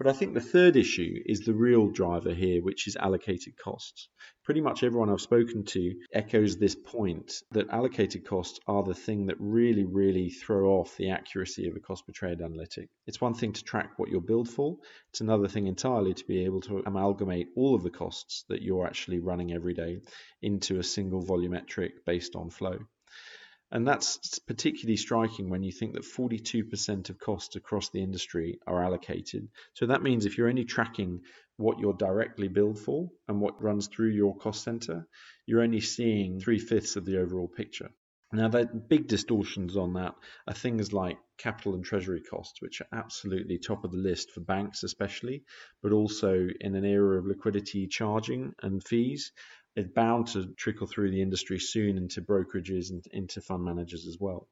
But 0.00 0.08
I 0.08 0.14
think 0.14 0.32
the 0.32 0.40
third 0.40 0.76
issue 0.76 1.22
is 1.26 1.40
the 1.40 1.52
real 1.52 1.88
driver 1.88 2.32
here, 2.32 2.62
which 2.62 2.88
is 2.88 2.96
allocated 2.96 3.58
costs. 3.58 4.08
Pretty 4.44 4.62
much 4.62 4.82
everyone 4.82 5.10
I've 5.10 5.20
spoken 5.20 5.62
to 5.62 5.94
echoes 6.14 6.56
this 6.56 6.74
point 6.74 7.30
that 7.50 7.68
allocated 7.68 8.24
costs 8.24 8.60
are 8.66 8.82
the 8.82 8.94
thing 8.94 9.26
that 9.26 9.36
really, 9.38 9.84
really 9.84 10.30
throw 10.30 10.70
off 10.70 10.96
the 10.96 11.10
accuracy 11.10 11.68
of 11.68 11.76
a 11.76 11.80
cost 11.80 12.06
per 12.06 12.14
trade 12.14 12.40
analytic. 12.40 12.88
It's 13.06 13.20
one 13.20 13.34
thing 13.34 13.52
to 13.52 13.62
track 13.62 13.98
what 13.98 14.08
you're 14.08 14.22
billed 14.22 14.48
for, 14.48 14.78
it's 15.10 15.20
another 15.20 15.48
thing 15.48 15.66
entirely 15.66 16.14
to 16.14 16.24
be 16.24 16.46
able 16.46 16.62
to 16.62 16.82
amalgamate 16.86 17.48
all 17.54 17.74
of 17.74 17.82
the 17.82 17.90
costs 17.90 18.46
that 18.48 18.62
you're 18.62 18.86
actually 18.86 19.18
running 19.18 19.52
every 19.52 19.74
day 19.74 20.00
into 20.40 20.78
a 20.78 20.82
single 20.82 21.22
volumetric 21.22 22.06
based 22.06 22.36
on 22.36 22.48
flow. 22.48 22.78
And 23.72 23.86
that's 23.86 24.38
particularly 24.40 24.96
striking 24.96 25.48
when 25.48 25.62
you 25.62 25.70
think 25.70 25.94
that 25.94 26.02
42% 26.02 27.08
of 27.08 27.18
costs 27.18 27.54
across 27.54 27.90
the 27.90 28.02
industry 28.02 28.58
are 28.66 28.82
allocated. 28.82 29.48
So 29.74 29.86
that 29.86 30.02
means 30.02 30.26
if 30.26 30.36
you're 30.36 30.48
only 30.48 30.64
tracking 30.64 31.20
what 31.56 31.78
you're 31.78 31.94
directly 31.94 32.48
billed 32.48 32.78
for 32.78 33.10
and 33.28 33.40
what 33.40 33.62
runs 33.62 33.86
through 33.86 34.10
your 34.10 34.36
cost 34.36 34.64
center, 34.64 35.06
you're 35.46 35.62
only 35.62 35.80
seeing 35.80 36.40
three 36.40 36.58
fifths 36.58 36.96
of 36.96 37.04
the 37.04 37.20
overall 37.20 37.48
picture. 37.48 37.90
Now, 38.32 38.48
the 38.48 38.64
big 38.66 39.08
distortions 39.08 39.76
on 39.76 39.94
that 39.94 40.14
are 40.46 40.54
things 40.54 40.92
like 40.92 41.18
capital 41.36 41.74
and 41.74 41.84
treasury 41.84 42.20
costs, 42.20 42.62
which 42.62 42.80
are 42.80 42.86
absolutely 42.92 43.58
top 43.58 43.84
of 43.84 43.90
the 43.90 43.98
list 43.98 44.30
for 44.30 44.40
banks, 44.40 44.84
especially, 44.84 45.42
but 45.82 45.90
also 45.92 46.46
in 46.60 46.76
an 46.76 46.84
era 46.84 47.18
of 47.18 47.26
liquidity 47.26 47.88
charging 47.88 48.54
and 48.62 48.84
fees 48.84 49.32
is 49.76 49.86
bound 49.88 50.26
to 50.28 50.46
trickle 50.56 50.86
through 50.86 51.10
the 51.10 51.22
industry 51.22 51.58
soon 51.58 51.96
into 51.96 52.22
brokerages 52.22 52.90
and 52.90 53.04
into 53.12 53.40
fund 53.40 53.64
managers 53.64 54.06
as 54.06 54.18
well. 54.18 54.48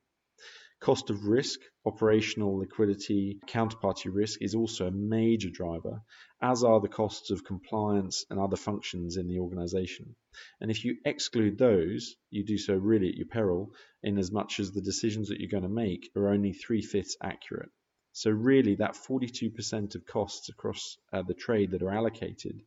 Cost 0.81 1.11
of 1.11 1.27
risk, 1.27 1.59
operational 1.85 2.59
liquidity, 2.59 3.41
counterparty 3.49 4.15
risk 4.15 4.41
is 4.41 4.55
also 4.55 4.87
a 4.87 4.93
major 4.93 5.51
driver, 5.51 6.01
as 6.41 6.63
are 6.63 6.81
the 6.81 6.89
costs 6.89 7.31
of 7.33 7.45
compliance 7.45 8.25
and 8.31 8.39
other 8.39 8.57
functions 8.57 9.17
in 9.17 9.27
the 9.27 9.41
organization. 9.41 10.15
And 10.61 10.71
if 10.71 10.85
you 10.85 10.99
exclude 11.05 11.59
those, 11.59 12.15
you 12.31 12.45
do 12.45 12.57
so 12.57 12.77
really 12.77 13.09
at 13.09 13.17
your 13.17 13.27
peril, 13.27 13.75
in 14.05 14.19
as 14.19 14.31
much 14.31 14.61
as 14.61 14.71
the 14.71 14.81
decisions 14.81 15.29
that 15.29 15.41
you're 15.41 15.51
going 15.51 15.65
to 15.65 15.69
make 15.69 16.13
are 16.15 16.29
only 16.29 16.53
three 16.53 16.81
fifths 16.81 17.17
accurate. 17.21 17.71
So, 18.13 18.31
really, 18.31 18.77
that 18.77 18.95
42% 18.95 19.97
of 19.97 20.07
costs 20.07 20.49
across 20.49 20.97
uh, 21.13 21.23
the 21.23 21.35
trade 21.35 21.73
that 21.73 21.83
are 21.83 21.91
allocated, 21.91 22.63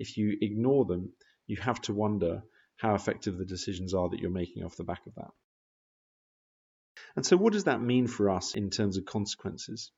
if 0.00 0.16
you 0.16 0.36
ignore 0.40 0.84
them, 0.84 1.12
you 1.46 1.56
have 1.56 1.80
to 1.82 1.92
wonder 1.92 2.42
how 2.76 2.94
effective 2.94 3.38
the 3.38 3.44
decisions 3.44 3.94
are 3.94 4.08
that 4.08 4.20
you're 4.20 4.30
making 4.30 4.64
off 4.64 4.76
the 4.76 4.84
back 4.84 5.06
of 5.06 5.14
that. 5.14 5.30
And 7.16 7.24
so, 7.24 7.36
what 7.36 7.52
does 7.52 7.64
that 7.64 7.80
mean 7.80 8.06
for 8.06 8.30
us 8.30 8.54
in 8.54 8.70
terms 8.70 8.96
of 8.96 9.06
consequences? 9.06 9.92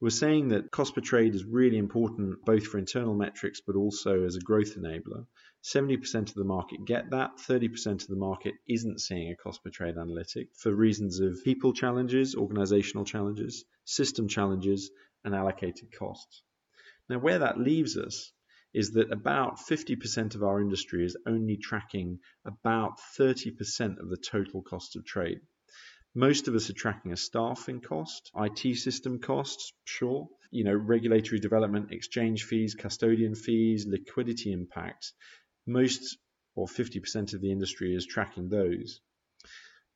We're 0.00 0.10
saying 0.10 0.48
that 0.48 0.70
cost 0.70 0.94
per 0.94 1.00
trade 1.00 1.34
is 1.34 1.44
really 1.44 1.78
important 1.78 2.44
both 2.44 2.66
for 2.66 2.78
internal 2.78 3.14
metrics 3.14 3.60
but 3.60 3.76
also 3.76 4.24
as 4.24 4.36
a 4.36 4.40
growth 4.40 4.76
enabler. 4.76 5.26
70% 5.62 6.28
of 6.28 6.34
the 6.34 6.44
market 6.44 6.84
get 6.84 7.10
that, 7.10 7.36
30% 7.38 8.02
of 8.02 8.08
the 8.08 8.16
market 8.16 8.54
isn't 8.66 9.00
seeing 9.00 9.30
a 9.30 9.36
cost 9.36 9.62
per 9.62 9.70
trade 9.70 9.98
analytic 9.98 10.48
for 10.54 10.74
reasons 10.74 11.20
of 11.20 11.42
people 11.44 11.72
challenges, 11.72 12.34
organizational 12.34 13.04
challenges, 13.04 13.64
system 13.84 14.28
challenges, 14.28 14.90
and 15.24 15.34
allocated 15.34 15.92
costs. 15.92 16.42
Now, 17.08 17.18
where 17.18 17.40
that 17.40 17.58
leaves 17.58 17.96
us 17.96 18.32
is 18.74 18.92
that 18.92 19.10
about 19.10 19.58
50% 19.58 20.34
of 20.34 20.42
our 20.42 20.60
industry 20.60 21.04
is 21.04 21.16
only 21.26 21.56
tracking 21.56 22.18
about 22.44 23.00
30% 23.18 23.98
of 23.98 24.08
the 24.08 24.16
total 24.16 24.62
cost 24.62 24.96
of 24.96 25.04
trade. 25.04 25.40
Most 26.14 26.48
of 26.48 26.54
us 26.54 26.68
are 26.68 26.74
tracking 26.74 27.12
a 27.12 27.16
staffing 27.16 27.80
cost, 27.80 28.30
IT 28.34 28.76
system 28.76 29.20
costs, 29.20 29.72
sure, 29.84 30.28
you 30.50 30.64
know, 30.64 30.74
regulatory 30.74 31.38
development, 31.38 31.92
exchange 31.92 32.44
fees, 32.44 32.74
custodian 32.74 33.34
fees, 33.34 33.86
liquidity 33.86 34.52
impact. 34.52 35.12
Most 35.66 36.18
or 36.54 36.66
50% 36.66 37.34
of 37.34 37.40
the 37.40 37.52
industry 37.52 37.94
is 37.94 38.06
tracking 38.06 38.48
those. 38.48 39.00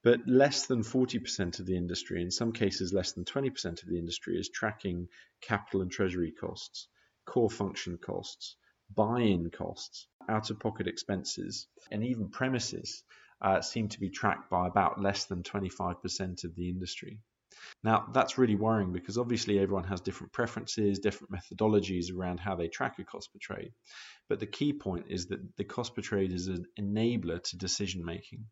But 0.05 0.27
less 0.27 0.67
than 0.67 0.83
40% 0.83 1.61
of 1.61 1.67
the 1.67 1.77
industry, 1.77 2.23
in 2.23 2.31
some 2.31 2.53
cases 2.53 2.93
less 2.93 3.13
than 3.13 3.25
20% 3.25 3.83
of 3.83 3.89
the 3.89 3.99
industry, 3.99 4.39
is 4.39 4.49
tracking 4.49 5.09
capital 5.41 5.83
and 5.83 5.91
treasury 5.91 6.33
costs, 6.33 6.89
core 7.25 7.51
function 7.51 7.99
costs, 7.99 8.57
buy 8.95 9.21
in 9.21 9.51
costs, 9.51 10.07
out 10.29 10.51
of 10.51 10.61
pocket 10.61 10.87
expenses, 10.87 11.67
and 11.91 12.05
even 12.05 12.29
premises 12.31 13.05
uh, 13.41 13.61
seem 13.61 13.89
to 13.89 14.01
be 14.01 14.11
tracked 14.11 14.51
by 14.51 14.67
about 14.67 15.01
less 15.01 15.25
than 15.25 15.43
25% 15.43 16.45
of 16.45 16.55
the 16.55 16.69
industry. 16.69 17.19
Now, 17.85 18.09
that's 18.13 18.39
really 18.39 18.55
worrying 18.55 18.93
because 18.93 19.19
obviously 19.19 19.59
everyone 19.59 19.85
has 19.85 20.01
different 20.01 20.33
preferences, 20.33 20.99
different 20.99 21.33
methodologies 21.33 22.15
around 22.15 22.39
how 22.39 22.55
they 22.55 22.69
track 22.69 22.99
a 22.99 23.05
cost 23.05 23.33
per 23.33 23.39
trade. 23.41 23.73
But 24.29 24.41
the 24.41 24.47
key 24.47 24.73
point 24.73 25.07
is 25.09 25.27
that 25.27 25.57
the 25.57 25.65
cost 25.65 25.95
per 25.95 26.03
trade 26.03 26.33
is 26.33 26.49
an 26.49 26.67
enabler 26.79 27.43
to 27.43 27.59
decision 27.59 28.05
making. 28.05 28.47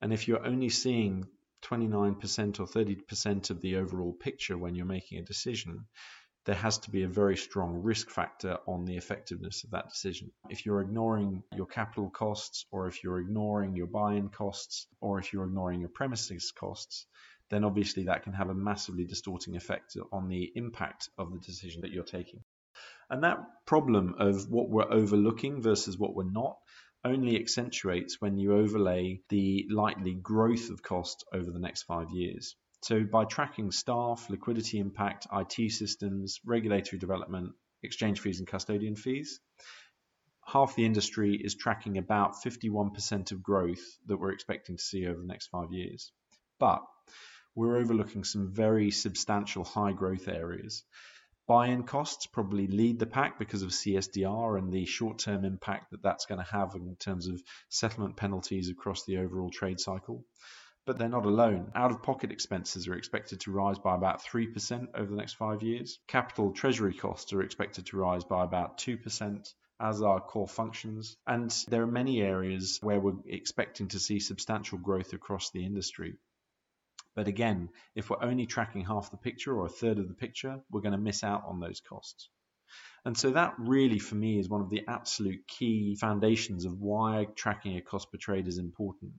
And 0.00 0.12
if 0.12 0.28
you're 0.28 0.46
only 0.46 0.68
seeing 0.68 1.26
29% 1.64 2.60
or 2.60 2.66
30% 2.66 3.50
of 3.50 3.60
the 3.60 3.76
overall 3.76 4.12
picture 4.12 4.56
when 4.56 4.74
you're 4.74 4.86
making 4.86 5.18
a 5.18 5.24
decision, 5.24 5.86
there 6.46 6.54
has 6.54 6.78
to 6.78 6.90
be 6.90 7.02
a 7.02 7.08
very 7.08 7.36
strong 7.36 7.82
risk 7.82 8.10
factor 8.10 8.58
on 8.66 8.84
the 8.84 8.96
effectiveness 8.96 9.64
of 9.64 9.70
that 9.70 9.88
decision. 9.88 10.30
If 10.48 10.64
you're 10.64 10.80
ignoring 10.80 11.42
your 11.54 11.66
capital 11.66 12.10
costs, 12.10 12.64
or 12.70 12.86
if 12.86 13.04
you're 13.04 13.20
ignoring 13.20 13.76
your 13.76 13.86
buy 13.86 14.14
in 14.14 14.28
costs, 14.28 14.86
or 15.00 15.18
if 15.18 15.32
you're 15.32 15.44
ignoring 15.44 15.80
your 15.80 15.90
premises 15.90 16.52
costs, 16.52 17.06
then 17.50 17.64
obviously 17.64 18.04
that 18.04 18.22
can 18.22 18.32
have 18.32 18.50
a 18.50 18.54
massively 18.54 19.04
distorting 19.04 19.56
effect 19.56 19.96
on 20.12 20.28
the 20.28 20.50
impact 20.54 21.10
of 21.18 21.32
the 21.32 21.38
decision 21.38 21.82
that 21.82 21.92
you're 21.92 22.04
taking. 22.04 22.40
And 23.10 23.24
that 23.24 23.38
problem 23.66 24.14
of 24.18 24.50
what 24.50 24.68
we're 24.68 24.92
overlooking 24.92 25.62
versus 25.62 25.98
what 25.98 26.14
we're 26.14 26.30
not 26.30 26.58
only 27.04 27.36
accentuates 27.36 28.20
when 28.20 28.38
you 28.38 28.56
overlay 28.56 29.20
the 29.28 29.66
likely 29.70 30.14
growth 30.14 30.70
of 30.70 30.82
cost 30.82 31.24
over 31.32 31.50
the 31.50 31.60
next 31.60 31.84
five 31.84 32.10
years. 32.10 32.56
So, 32.82 33.02
by 33.04 33.24
tracking 33.24 33.72
staff, 33.72 34.30
liquidity 34.30 34.78
impact, 34.78 35.26
IT 35.32 35.72
systems, 35.72 36.40
regulatory 36.44 36.98
development, 36.98 37.52
exchange 37.82 38.20
fees, 38.20 38.38
and 38.38 38.48
custodian 38.48 38.94
fees, 38.94 39.40
half 40.46 40.76
the 40.76 40.86
industry 40.86 41.34
is 41.34 41.54
tracking 41.54 41.98
about 41.98 42.36
51% 42.36 43.32
of 43.32 43.42
growth 43.42 43.98
that 44.06 44.16
we're 44.16 44.32
expecting 44.32 44.76
to 44.76 44.82
see 44.82 45.06
over 45.06 45.20
the 45.20 45.26
next 45.26 45.48
five 45.48 45.72
years. 45.72 46.12
But 46.58 46.82
we're 47.54 47.76
overlooking 47.78 48.24
some 48.24 48.52
very 48.52 48.90
substantial 48.90 49.64
high 49.64 49.92
growth 49.92 50.28
areas. 50.28 50.84
Buy 51.48 51.68
in 51.68 51.82
costs 51.82 52.26
probably 52.26 52.66
lead 52.66 52.98
the 52.98 53.06
pack 53.06 53.38
because 53.38 53.62
of 53.62 53.70
CSDR 53.70 54.58
and 54.58 54.72
the 54.72 54.84
short 54.84 55.18
term 55.18 55.44
impact 55.44 55.90
that 55.90 56.02
that's 56.02 56.26
going 56.26 56.44
to 56.44 56.50
have 56.52 56.74
in 56.74 56.94
terms 56.96 57.26
of 57.26 57.42
settlement 57.70 58.16
penalties 58.16 58.70
across 58.70 59.04
the 59.04 59.18
overall 59.18 59.50
trade 59.50 59.80
cycle 59.80 60.24
but 60.88 60.96
they're 60.96 61.06
not 61.06 61.26
alone. 61.26 61.70
Out 61.74 61.90
of 61.90 62.02
pocket 62.02 62.32
expenses 62.32 62.88
are 62.88 62.94
expected 62.94 63.40
to 63.40 63.52
rise 63.52 63.78
by 63.78 63.94
about 63.94 64.24
3% 64.24 64.86
over 64.94 65.10
the 65.10 65.18
next 65.18 65.34
five 65.34 65.62
years. 65.62 65.98
Capital 66.08 66.50
treasury 66.50 66.94
costs 66.94 67.34
are 67.34 67.42
expected 67.42 67.84
to 67.86 67.98
rise 67.98 68.24
by 68.24 68.42
about 68.42 68.78
2%. 68.78 69.52
As 69.78 70.00
are 70.00 70.18
core 70.18 70.48
functions. 70.48 71.18
And 71.26 71.50
there 71.68 71.82
are 71.82 71.86
many 71.86 72.22
areas 72.22 72.78
where 72.80 72.98
we're 72.98 73.20
expecting 73.26 73.88
to 73.88 74.00
see 74.00 74.18
substantial 74.18 74.78
growth 74.78 75.12
across 75.12 75.50
the 75.50 75.66
industry. 75.66 76.16
But 77.14 77.28
again, 77.28 77.68
if 77.94 78.08
we're 78.08 78.24
only 78.24 78.46
tracking 78.46 78.86
half 78.86 79.10
the 79.10 79.18
picture 79.18 79.54
or 79.54 79.66
a 79.66 79.68
third 79.68 79.98
of 79.98 80.08
the 80.08 80.14
picture, 80.14 80.58
we're 80.70 80.80
going 80.80 80.92
to 80.92 80.98
miss 80.98 81.22
out 81.22 81.44
on 81.46 81.60
those 81.60 81.80
costs. 81.80 82.30
And 83.04 83.16
so 83.16 83.30
that 83.32 83.54
really, 83.58 83.98
for 83.98 84.14
me, 84.14 84.38
is 84.38 84.48
one 84.48 84.62
of 84.62 84.70
the 84.70 84.84
absolute 84.88 85.46
key 85.46 85.96
foundations 85.96 86.64
of 86.64 86.80
why 86.80 87.26
tracking 87.36 87.76
a 87.76 87.82
cost 87.82 88.10
per 88.10 88.18
trade 88.18 88.48
is 88.48 88.58
important. 88.58 89.12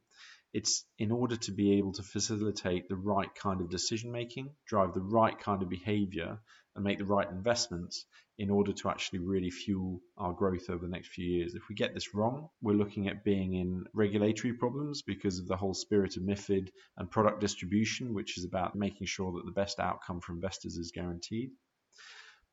It's 0.54 0.86
in 0.98 1.12
order 1.12 1.36
to 1.36 1.52
be 1.52 1.74
able 1.78 1.94
to 1.94 2.04
facilitate 2.04 2.90
the 2.90 2.96
right 2.96 3.34
kind 3.36 3.62
of 3.62 3.70
decision 3.70 4.12
making, 4.12 4.50
drive 4.66 4.94
the 4.94 5.02
right 5.02 5.38
kind 5.38 5.62
of 5.62 5.70
behavior, 5.70 6.40
and 6.76 6.84
make 6.84 6.98
the 6.98 7.06
right 7.06 7.30
investments 7.30 8.06
in 8.38 8.50
order 8.50 8.72
to 8.72 8.90
actually 8.90 9.20
really 9.20 9.52
fuel 9.52 10.02
our 10.18 10.34
growth 10.34 10.70
over 10.70 10.86
the 10.86 10.92
next 10.92 11.10
few 11.10 11.26
years. 11.26 11.54
If 11.54 11.68
we 11.70 11.76
get 11.76 11.94
this 11.94 12.16
wrong, 12.16 12.50
we're 12.62 12.74
looking 12.74 13.08
at 13.10 13.24
being 13.24 13.54
in 13.56 13.86
regulatory 13.94 14.54
problems 14.54 15.02
because 15.02 15.40
of 15.40 15.48
the 15.48 15.58
whole 15.58 15.74
spirit 15.74 16.18
of 16.18 16.24
MIFID 16.24 16.70
and 16.98 17.12
product 17.12 17.42
distribution, 17.42 18.14
which 18.14 18.38
is 18.38 18.46
about 18.46 18.76
making 18.76 19.08
sure 19.08 19.34
that 19.34 19.46
the 19.46 19.52
best 19.52 19.80
outcome 19.80 20.22
for 20.22 20.32
investors 20.32 20.78
is 20.78 20.92
guaranteed 20.92 21.52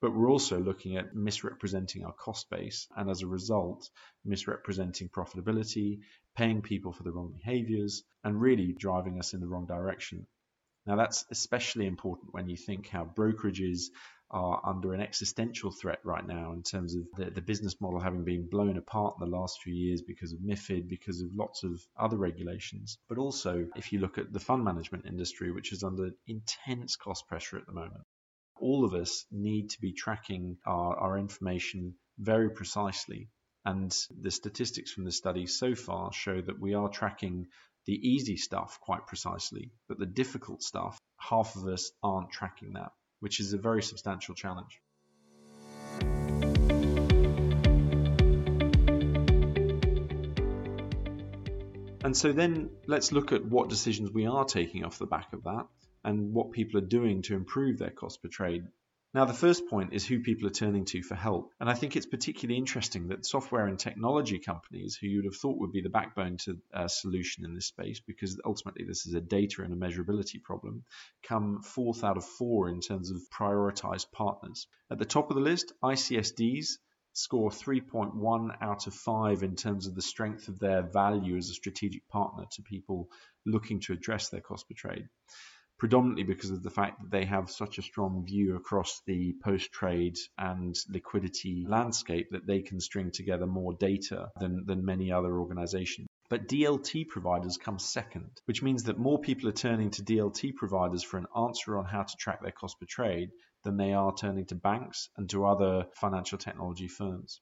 but 0.00 0.14
we're 0.14 0.30
also 0.30 0.60
looking 0.60 0.96
at 0.96 1.14
misrepresenting 1.14 2.04
our 2.04 2.12
cost 2.12 2.50
base 2.50 2.86
and 2.96 3.10
as 3.10 3.22
a 3.22 3.26
result, 3.26 3.88
misrepresenting 4.24 5.08
profitability, 5.08 6.00
paying 6.36 6.60
people 6.60 6.92
for 6.92 7.02
the 7.02 7.12
wrong 7.12 7.32
behaviors, 7.32 8.02
and 8.22 8.40
really 8.40 8.74
driving 8.78 9.18
us 9.18 9.32
in 9.32 9.40
the 9.40 9.48
wrong 9.48 9.66
direction. 9.66 10.26
Now, 10.86 10.96
that's 10.96 11.24
especially 11.30 11.86
important 11.86 12.34
when 12.34 12.48
you 12.48 12.56
think 12.56 12.88
how 12.88 13.04
brokerages 13.04 13.86
are 14.30 14.60
under 14.64 14.92
an 14.92 15.00
existential 15.00 15.70
threat 15.70 16.00
right 16.04 16.26
now 16.26 16.52
in 16.52 16.62
terms 16.62 16.94
of 16.94 17.02
the, 17.16 17.30
the, 17.30 17.40
business 17.40 17.80
model 17.80 18.00
having 18.00 18.24
been 18.24 18.48
blown 18.48 18.76
apart 18.76 19.14
in 19.18 19.30
the 19.30 19.36
last 19.36 19.62
few 19.62 19.72
years 19.72 20.02
because 20.02 20.32
of 20.32 20.40
MIFID, 20.40 20.88
because 20.88 21.20
of 21.20 21.28
lots 21.34 21.62
of 21.62 21.80
other 21.98 22.16
regulations. 22.16 22.98
But 23.08 23.18
also, 23.18 23.66
if 23.76 23.92
you 23.92 24.00
look 24.00 24.18
at 24.18 24.32
the 24.32 24.40
fund 24.40 24.64
management 24.64 25.06
industry, 25.06 25.52
which 25.52 25.72
is 25.72 25.84
under 25.84 26.10
intense 26.26 26.96
cost 26.96 27.28
pressure 27.28 27.56
at 27.56 27.66
the 27.66 27.72
moment 27.72 28.02
all 28.60 28.84
of 28.84 28.94
us 28.94 29.24
need 29.30 29.70
to 29.70 29.80
be 29.80 29.92
tracking 29.92 30.56
our, 30.66 30.96
our 30.96 31.18
information 31.18 31.94
very 32.18 32.50
precisely. 32.50 33.28
And 33.64 33.94
the 34.20 34.30
statistics 34.30 34.92
from 34.92 35.04
the 35.04 35.12
study 35.12 35.46
so 35.46 35.74
far 35.74 36.12
show 36.12 36.40
that 36.40 36.60
we 36.60 36.74
are 36.74 36.88
tracking 36.88 37.48
the 37.86 37.94
easy 37.94 38.36
stuff 38.36 38.78
quite 38.80 39.06
precisely, 39.06 39.72
but 39.88 39.98
the 39.98 40.06
difficult 40.06 40.62
stuff, 40.62 40.98
half 41.18 41.56
of 41.56 41.66
us 41.66 41.90
aren't 42.02 42.30
tracking 42.30 42.72
that, 42.74 42.92
which 43.20 43.40
is 43.40 43.52
a 43.52 43.58
very 43.58 43.82
substantial 43.82 44.34
challenge. 44.34 44.80
And 52.04 52.16
so 52.16 52.32
then 52.32 52.70
let's 52.86 53.10
look 53.10 53.32
at 53.32 53.44
what 53.44 53.68
decisions 53.68 54.12
we 54.12 54.26
are 54.26 54.44
taking 54.44 54.84
off 54.84 54.98
the 54.98 55.06
back 55.06 55.32
of 55.32 55.42
that 55.42 55.66
and 56.06 56.32
what 56.32 56.52
people 56.52 56.78
are 56.78 56.86
doing 56.86 57.20
to 57.22 57.34
improve 57.34 57.78
their 57.78 57.90
cost 57.90 58.22
per 58.22 58.28
trade. 58.28 58.64
Now, 59.12 59.24
the 59.24 59.34
first 59.34 59.68
point 59.68 59.92
is 59.92 60.06
who 60.06 60.20
people 60.20 60.46
are 60.46 60.52
turning 60.52 60.84
to 60.86 61.02
for 61.02 61.14
help. 61.14 61.52
And 61.58 61.68
I 61.68 61.74
think 61.74 61.96
it's 61.96 62.06
particularly 62.06 62.58
interesting 62.58 63.08
that 63.08 63.26
software 63.26 63.66
and 63.66 63.78
technology 63.78 64.38
companies, 64.38 64.96
who 64.96 65.08
you 65.08 65.18
would 65.18 65.24
have 65.24 65.36
thought 65.36 65.58
would 65.58 65.72
be 65.72 65.80
the 65.80 65.88
backbone 65.88 66.36
to 66.44 66.58
a 66.72 66.88
solution 66.88 67.44
in 67.44 67.54
this 67.54 67.66
space, 67.66 67.98
because 67.98 68.38
ultimately 68.44 68.84
this 68.84 69.06
is 69.06 69.14
a 69.14 69.20
data 69.20 69.62
and 69.62 69.72
a 69.72 69.76
measurability 69.76 70.40
problem, 70.42 70.84
come 71.26 71.62
fourth 71.62 72.04
out 72.04 72.18
of 72.18 72.24
four 72.24 72.68
in 72.68 72.80
terms 72.80 73.10
of 73.10 73.20
prioritized 73.36 74.12
partners. 74.12 74.68
At 74.90 74.98
the 74.98 75.04
top 75.04 75.30
of 75.30 75.36
the 75.36 75.42
list, 75.42 75.72
ICSDs 75.82 76.78
score 77.14 77.50
3.1 77.50 78.56
out 78.60 78.86
of 78.86 78.94
5 78.94 79.42
in 79.42 79.56
terms 79.56 79.86
of 79.86 79.94
the 79.94 80.02
strength 80.02 80.48
of 80.48 80.58
their 80.58 80.82
value 80.82 81.36
as 81.36 81.48
a 81.48 81.54
strategic 81.54 82.06
partner 82.08 82.44
to 82.52 82.62
people 82.62 83.08
looking 83.46 83.80
to 83.80 83.94
address 83.94 84.28
their 84.28 84.42
cost 84.42 84.68
per 84.68 84.74
trade 84.76 85.08
predominantly 85.78 86.24
because 86.24 86.50
of 86.50 86.62
the 86.62 86.70
fact 86.70 87.00
that 87.00 87.10
they 87.10 87.24
have 87.24 87.50
such 87.50 87.78
a 87.78 87.82
strong 87.82 88.24
view 88.24 88.56
across 88.56 89.02
the 89.06 89.34
post 89.42 89.72
trade 89.72 90.16
and 90.38 90.74
liquidity 90.88 91.66
landscape 91.68 92.28
that 92.30 92.46
they 92.46 92.62
can 92.62 92.80
string 92.80 93.10
together 93.10 93.46
more 93.46 93.74
data 93.74 94.30
than, 94.40 94.64
than 94.66 94.84
many 94.84 95.12
other 95.12 95.38
organizations. 95.38 96.08
But 96.28 96.48
DLT 96.48 97.08
providers 97.08 97.56
come 97.56 97.78
second, 97.78 98.30
which 98.46 98.62
means 98.62 98.84
that 98.84 98.98
more 98.98 99.18
people 99.18 99.48
are 99.48 99.52
turning 99.52 99.90
to 99.92 100.02
DLT 100.02 100.56
providers 100.56 101.04
for 101.04 101.18
an 101.18 101.26
answer 101.36 101.78
on 101.78 101.84
how 101.84 102.02
to 102.02 102.16
track 102.16 102.42
their 102.42 102.52
cost 102.52 102.80
per 102.80 102.86
trade 102.86 103.30
than 103.62 103.76
they 103.76 103.92
are 103.92 104.14
turning 104.14 104.46
to 104.46 104.54
banks 104.54 105.08
and 105.16 105.28
to 105.30 105.46
other 105.46 105.86
financial 105.94 106.38
technology 106.38 106.88
firms. 106.88 107.40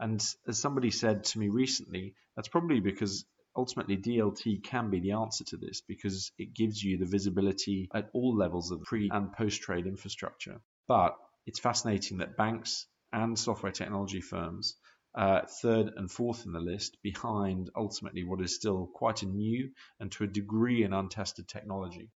And 0.00 0.22
as 0.46 0.58
somebody 0.58 0.90
said 0.90 1.24
to 1.24 1.38
me 1.38 1.48
recently, 1.48 2.14
that's 2.36 2.48
probably 2.48 2.80
because 2.80 3.24
ultimately 3.58 3.96
DLT 3.96 4.62
can 4.62 4.88
be 4.88 5.00
the 5.00 5.12
answer 5.12 5.44
to 5.46 5.56
this 5.56 5.82
because 5.82 6.30
it 6.38 6.54
gives 6.54 6.82
you 6.82 6.96
the 6.96 7.06
visibility 7.06 7.88
at 7.92 8.08
all 8.14 8.36
levels 8.36 8.70
of 8.70 8.82
pre 8.82 9.10
and 9.12 9.32
post 9.32 9.60
trade 9.60 9.86
infrastructure. 9.86 10.60
But 10.86 11.16
it's 11.44 11.58
fascinating 11.58 12.18
that 12.18 12.36
banks 12.36 12.86
and 13.12 13.38
software 13.38 13.72
technology 13.72 14.20
firms 14.20 14.76
uh, 15.14 15.40
third 15.62 15.90
and 15.96 16.10
fourth 16.10 16.46
in 16.46 16.52
the 16.52 16.60
list 16.60 16.96
behind 17.02 17.70
ultimately 17.74 18.22
what 18.22 18.40
is 18.40 18.54
still 18.54 18.88
quite 18.94 19.22
a 19.22 19.26
new 19.26 19.70
and 19.98 20.12
to 20.12 20.22
a 20.22 20.28
degree 20.28 20.84
an 20.84 20.92
untested 20.92 21.48
technology. 21.48 22.10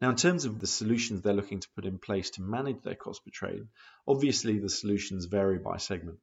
Now, 0.00 0.08
in 0.08 0.16
terms 0.16 0.46
of 0.46 0.58
the 0.58 0.66
solutions 0.66 1.20
they're 1.20 1.34
looking 1.34 1.60
to 1.60 1.68
put 1.76 1.84
in 1.84 1.98
place 1.98 2.30
to 2.30 2.42
manage 2.42 2.80
their 2.82 2.94
cost 2.94 3.22
per 3.24 3.30
trade, 3.30 3.68
obviously 4.08 4.58
the 4.58 4.70
solutions 4.70 5.26
vary 5.26 5.58
by 5.58 5.76
segment. 5.76 6.20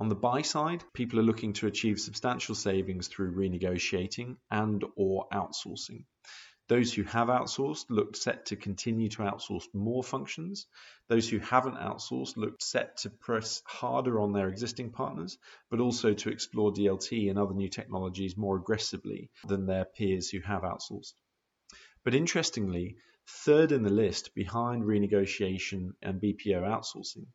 On 0.00 0.08
the 0.08 0.14
buy 0.14 0.42
side, 0.42 0.84
people 0.92 1.18
are 1.18 1.24
looking 1.24 1.54
to 1.54 1.66
achieve 1.66 1.98
substantial 1.98 2.54
savings 2.54 3.08
through 3.08 3.34
renegotiating 3.34 4.36
and 4.48 4.84
or 4.94 5.28
outsourcing. 5.32 6.04
Those 6.68 6.92
who 6.92 7.02
have 7.02 7.28
outsourced 7.28 7.86
look 7.88 8.14
set 8.14 8.46
to 8.46 8.56
continue 8.56 9.08
to 9.08 9.22
outsource 9.22 9.64
more 9.72 10.04
functions. 10.04 10.66
Those 11.08 11.28
who 11.28 11.38
haven't 11.38 11.78
outsourced 11.78 12.36
look 12.36 12.62
set 12.62 12.98
to 12.98 13.10
press 13.10 13.62
harder 13.66 14.20
on 14.20 14.32
their 14.32 14.48
existing 14.48 14.92
partners, 14.92 15.38
but 15.70 15.80
also 15.80 16.14
to 16.14 16.28
explore 16.28 16.72
DLT 16.72 17.30
and 17.30 17.38
other 17.38 17.54
new 17.54 17.68
technologies 17.68 18.36
more 18.36 18.56
aggressively 18.56 19.30
than 19.46 19.66
their 19.66 19.86
peers 19.86 20.28
who 20.28 20.40
have 20.40 20.62
outsourced. 20.62 21.14
But 22.04 22.14
interestingly, 22.14 22.98
third 23.26 23.72
in 23.72 23.82
the 23.82 23.90
list 23.90 24.34
behind 24.34 24.84
renegotiation 24.84 25.94
and 26.02 26.20
BPO 26.20 26.62
outsourcing 26.62 27.26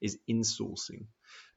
is 0.00 0.18
insourcing. 0.28 1.06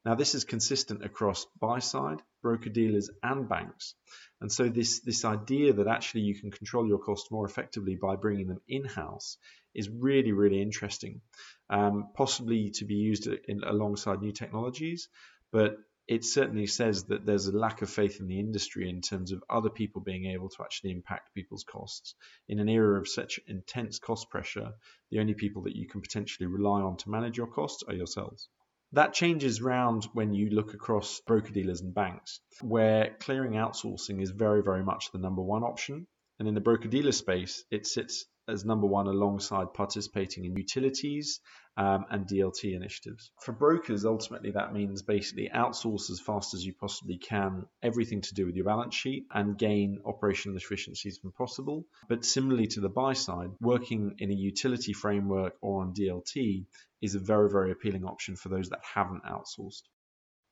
Now, 0.04 0.14
this 0.14 0.34
is 0.34 0.44
consistent 0.44 1.02
across 1.02 1.46
buy 1.58 1.78
side, 1.78 2.20
broker 2.42 2.68
dealers, 2.68 3.08
and 3.22 3.48
banks. 3.48 3.94
And 4.40 4.52
so, 4.52 4.68
this, 4.68 5.00
this 5.00 5.24
idea 5.24 5.72
that 5.72 5.86
actually 5.86 6.22
you 6.22 6.38
can 6.38 6.50
control 6.50 6.86
your 6.86 6.98
costs 6.98 7.30
more 7.30 7.46
effectively 7.46 7.96
by 7.96 8.16
bringing 8.16 8.48
them 8.48 8.60
in 8.68 8.84
house 8.84 9.38
is 9.74 9.88
really, 9.88 10.32
really 10.32 10.60
interesting. 10.60 11.22
Um, 11.70 12.10
possibly 12.14 12.70
to 12.72 12.84
be 12.84 12.94
used 12.94 13.26
in, 13.26 13.64
alongside 13.64 14.20
new 14.20 14.32
technologies, 14.32 15.08
but 15.50 15.78
it 16.06 16.22
certainly 16.22 16.66
says 16.66 17.04
that 17.04 17.24
there's 17.24 17.46
a 17.46 17.56
lack 17.56 17.80
of 17.80 17.88
faith 17.88 18.20
in 18.20 18.26
the 18.26 18.38
industry 18.38 18.90
in 18.90 19.00
terms 19.00 19.32
of 19.32 19.42
other 19.48 19.70
people 19.70 20.02
being 20.02 20.26
able 20.26 20.50
to 20.50 20.62
actually 20.62 20.90
impact 20.90 21.34
people's 21.34 21.64
costs. 21.64 22.14
In 22.46 22.60
an 22.60 22.68
era 22.68 23.00
of 23.00 23.08
such 23.08 23.40
intense 23.46 23.98
cost 23.98 24.28
pressure, 24.28 24.72
the 25.10 25.20
only 25.20 25.32
people 25.32 25.62
that 25.62 25.76
you 25.76 25.88
can 25.88 26.02
potentially 26.02 26.46
rely 26.46 26.82
on 26.82 26.98
to 26.98 27.10
manage 27.10 27.38
your 27.38 27.46
costs 27.46 27.84
are 27.88 27.94
yourselves. 27.94 28.50
That 28.94 29.12
changes 29.12 29.60
round 29.60 30.04
when 30.12 30.34
you 30.34 30.50
look 30.50 30.72
across 30.72 31.20
broker 31.26 31.50
dealers 31.50 31.80
and 31.80 31.92
banks, 31.92 32.38
where 32.60 33.16
clearing 33.18 33.54
outsourcing 33.54 34.22
is 34.22 34.30
very, 34.30 34.62
very 34.62 34.84
much 34.84 35.10
the 35.10 35.18
number 35.18 35.42
one 35.42 35.64
option. 35.64 36.06
And 36.38 36.46
in 36.46 36.54
the 36.54 36.60
broker 36.60 36.86
dealer 36.86 37.10
space, 37.10 37.64
it 37.72 37.88
sits 37.88 38.24
as 38.48 38.64
number 38.64 38.86
one 38.86 39.06
alongside 39.06 39.72
participating 39.74 40.44
in 40.44 40.56
utilities 40.56 41.40
um, 41.76 42.04
and 42.10 42.26
DLT 42.26 42.74
initiatives. 42.74 43.30
For 43.40 43.52
brokers, 43.52 44.04
ultimately, 44.04 44.52
that 44.52 44.72
means 44.72 45.02
basically 45.02 45.50
outsource 45.54 46.10
as 46.10 46.20
fast 46.20 46.54
as 46.54 46.64
you 46.64 46.72
possibly 46.72 47.18
can 47.18 47.66
everything 47.82 48.20
to 48.22 48.34
do 48.34 48.46
with 48.46 48.54
your 48.54 48.64
balance 48.64 48.94
sheet 48.94 49.26
and 49.32 49.58
gain 49.58 50.00
operational 50.04 50.56
efficiencies 50.56 51.18
when 51.22 51.32
possible. 51.32 51.86
But 52.08 52.24
similarly 52.24 52.66
to 52.68 52.80
the 52.80 52.88
buy 52.88 53.14
side, 53.14 53.50
working 53.60 54.16
in 54.18 54.30
a 54.30 54.34
utility 54.34 54.92
framework 54.92 55.54
or 55.60 55.82
on 55.82 55.94
DLT 55.94 56.66
is 57.02 57.14
a 57.14 57.20
very, 57.20 57.50
very 57.50 57.72
appealing 57.72 58.04
option 58.04 58.36
for 58.36 58.48
those 58.48 58.68
that 58.70 58.80
haven't 58.94 59.24
outsourced. 59.24 59.82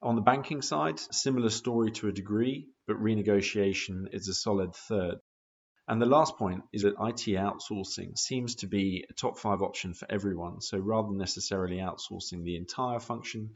On 0.02 0.16
the 0.16 0.20
banking 0.20 0.62
side, 0.62 0.98
similar 0.98 1.48
story 1.48 1.92
to 1.92 2.08
a 2.08 2.12
degree, 2.12 2.68
but 2.88 2.96
renegotiation 2.96 4.12
is 4.12 4.26
a 4.26 4.34
solid 4.34 4.74
third. 4.74 5.18
And 5.92 6.00
the 6.00 6.06
last 6.06 6.38
point 6.38 6.64
is 6.72 6.84
that 6.84 6.94
IT 6.94 7.36
outsourcing 7.36 8.16
seems 8.16 8.54
to 8.54 8.66
be 8.66 9.04
a 9.10 9.12
top 9.12 9.38
five 9.38 9.60
option 9.60 9.92
for 9.92 10.10
everyone. 10.10 10.62
So 10.62 10.78
rather 10.78 11.08
than 11.08 11.18
necessarily 11.18 11.76
outsourcing 11.76 12.44
the 12.44 12.56
entire 12.56 12.98
function, 12.98 13.50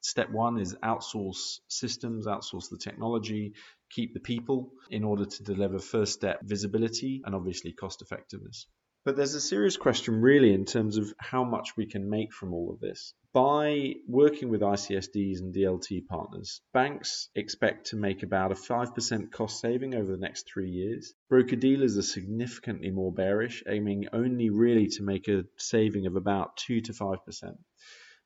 step 0.00 0.30
one 0.30 0.60
is 0.60 0.76
outsource 0.76 1.58
systems, 1.66 2.28
outsource 2.28 2.70
the 2.70 2.78
technology, 2.78 3.54
keep 3.90 4.14
the 4.14 4.20
people 4.20 4.70
in 4.90 5.02
order 5.02 5.24
to 5.24 5.42
deliver 5.42 5.80
first 5.80 6.12
step 6.12 6.38
visibility 6.44 7.20
and 7.24 7.34
obviously 7.34 7.72
cost 7.72 8.00
effectiveness. 8.00 8.68
But 9.04 9.16
there's 9.16 9.34
a 9.34 9.40
serious 9.40 9.76
question, 9.76 10.20
really, 10.20 10.52
in 10.52 10.64
terms 10.64 10.96
of 10.96 11.12
how 11.18 11.42
much 11.42 11.76
we 11.76 11.86
can 11.86 12.08
make 12.08 12.32
from 12.32 12.54
all 12.54 12.70
of 12.70 12.78
this. 12.78 13.14
By 13.32 13.94
working 14.06 14.48
with 14.48 14.60
ICSDs 14.60 15.40
and 15.40 15.52
DLT 15.52 16.06
partners, 16.06 16.60
banks 16.72 17.28
expect 17.34 17.86
to 17.88 17.96
make 17.96 18.22
about 18.22 18.52
a 18.52 18.54
5% 18.54 19.32
cost 19.32 19.58
saving 19.58 19.94
over 19.94 20.12
the 20.12 20.18
next 20.18 20.46
three 20.46 20.70
years. 20.70 21.14
Broker 21.28 21.56
dealers 21.56 21.96
are 21.96 22.02
significantly 22.02 22.90
more 22.90 23.12
bearish, 23.12 23.64
aiming 23.66 24.06
only 24.12 24.50
really 24.50 24.86
to 24.88 25.02
make 25.02 25.26
a 25.26 25.46
saving 25.56 26.06
of 26.06 26.14
about 26.14 26.56
2 26.58 26.82
to 26.82 26.92
5% 26.92 27.56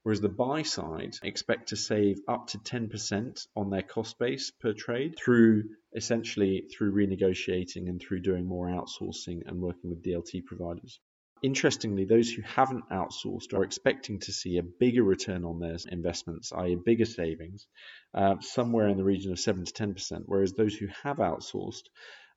whereas 0.07 0.21
the 0.21 0.29
buy 0.29 0.63
side 0.63 1.17
expect 1.25 1.71
to 1.71 1.75
save 1.75 2.21
up 2.29 2.47
to 2.47 2.59
10% 2.59 3.49
on 3.57 3.71
their 3.71 3.83
cost 3.83 4.17
base 4.21 4.53
per 4.53 4.73
trade 4.73 5.17
through 5.19 5.65
essentially 5.97 6.63
through 6.71 6.93
renegotiating 6.93 7.89
and 7.89 8.01
through 8.01 8.21
doing 8.21 8.47
more 8.47 8.69
outsourcing 8.69 9.43
and 9.47 9.61
working 9.61 9.91
with 9.91 10.05
DLT 10.05 10.45
providers. 10.45 11.01
Interestingly, 11.43 12.05
those 12.05 12.31
who 12.31 12.43
haven't 12.43 12.89
outsourced 12.89 13.53
are 13.53 13.65
expecting 13.65 14.21
to 14.21 14.33
see 14.33 14.59
a 14.59 14.63
bigger 14.63 15.03
return 15.03 15.45
on 15.45 15.59
their 15.59 15.77
investments, 15.89 16.53
i.e., 16.53 16.77
bigger 16.77 17.05
savings, 17.05 17.67
uh, 18.15 18.37
somewhere 18.41 18.87
in 18.87 18.99
the 18.99 19.03
region 19.03 19.33
of 19.33 19.41
7 19.41 19.65
to 19.65 19.73
10%, 19.73 20.23
whereas 20.27 20.53
those 20.53 20.77
who 20.77 20.87
have 21.03 21.17
outsourced 21.17 21.89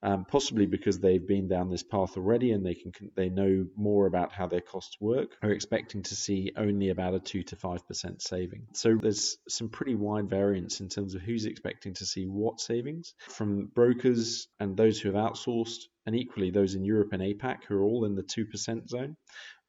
um, 0.01 0.25
possibly 0.25 0.65
because 0.65 0.99
they've 0.99 1.25
been 1.27 1.47
down 1.47 1.69
this 1.69 1.83
path 1.83 2.15
already 2.15 2.51
and 2.51 2.65
they 2.65 2.75
can 2.75 2.91
they 3.15 3.29
know 3.29 3.65
more 3.75 4.05
about 4.05 4.31
how 4.31 4.47
their 4.47 4.61
costs 4.61 4.97
work, 5.01 5.35
are 5.41 5.51
expecting 5.51 6.03
to 6.03 6.15
see 6.15 6.51
only 6.55 6.89
about 6.89 7.15
a 7.15 7.19
two 7.19 7.43
to 7.43 7.55
five 7.55 7.85
percent 7.87 8.21
saving. 8.21 8.67
So 8.73 8.95
there's 8.95 9.37
some 9.47 9.69
pretty 9.69 9.95
wide 9.95 10.29
variance 10.29 10.79
in 10.79 10.89
terms 10.89 11.15
of 11.15 11.21
who's 11.21 11.45
expecting 11.45 11.93
to 11.95 12.05
see 12.05 12.25
what 12.25 12.61
savings 12.61 13.13
from 13.27 13.65
brokers 13.67 14.47
and 14.59 14.77
those 14.77 14.99
who 14.99 15.11
have 15.11 15.31
outsourced, 15.31 15.83
and 16.05 16.15
equally 16.15 16.51
those 16.51 16.75
in 16.75 16.85
Europe 16.85 17.13
and 17.13 17.21
APAC 17.21 17.63
who 17.67 17.75
are 17.75 17.83
all 17.83 18.05
in 18.05 18.15
the 18.15 18.23
two 18.23 18.45
percent 18.45 18.89
zone, 18.89 19.17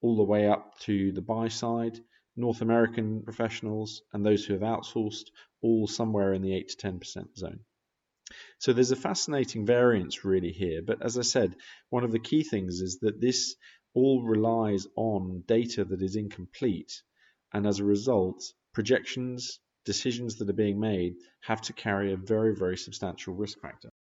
all 0.01 0.17
the 0.17 0.23
way 0.23 0.49
up 0.49 0.79
to 0.81 1.13
the 1.13 1.23
buy 1.23 1.49
side. 1.49 1.99
North 2.37 2.63
American 2.63 3.23
professionals 3.23 4.03
and 4.13 4.25
those 4.25 4.45
who 4.47 4.55
have 4.55 4.63
outsourced, 4.63 5.27
all 5.63 5.87
somewhere 5.87 6.33
in 6.33 6.43
the 6.43 6.55
8 6.55 6.69
to 6.69 6.77
10% 6.77 7.37
zone. 7.37 7.61
So 8.59 8.73
there's 8.73 8.91
a 8.91 8.97
fascinating 8.97 9.67
variance 9.67 10.25
really 10.25 10.53
here. 10.53 10.83
But 10.83 11.03
as 11.03 11.19
I 11.19 11.23
said, 11.23 11.57
one 11.89 12.05
of 12.05 12.13
the 12.13 12.19
key 12.19 12.43
things 12.43 12.81
is 12.81 12.99
that 13.01 13.21
this 13.21 13.57
all 13.95 14.23
relies 14.23 14.87
on 14.97 15.43
data 15.47 15.85
that 15.85 16.03
is 16.03 16.17
incomplete. 16.17 17.03
And 17.53 17.67
as 17.67 17.81
a 17.81 17.85
result, 17.85 18.43
projections, 18.73 19.59
decisions 19.85 20.37
that 20.37 20.49
are 20.51 20.55
being 20.55 20.79
made 20.79 21.15
have 21.41 21.63
to 21.63 21.73
carry 21.73 22.13
a 22.13 22.17
very, 22.17 22.55
very 22.55 22.77
substantial 22.77 23.35
risk 23.35 23.61
factor. 23.61 23.91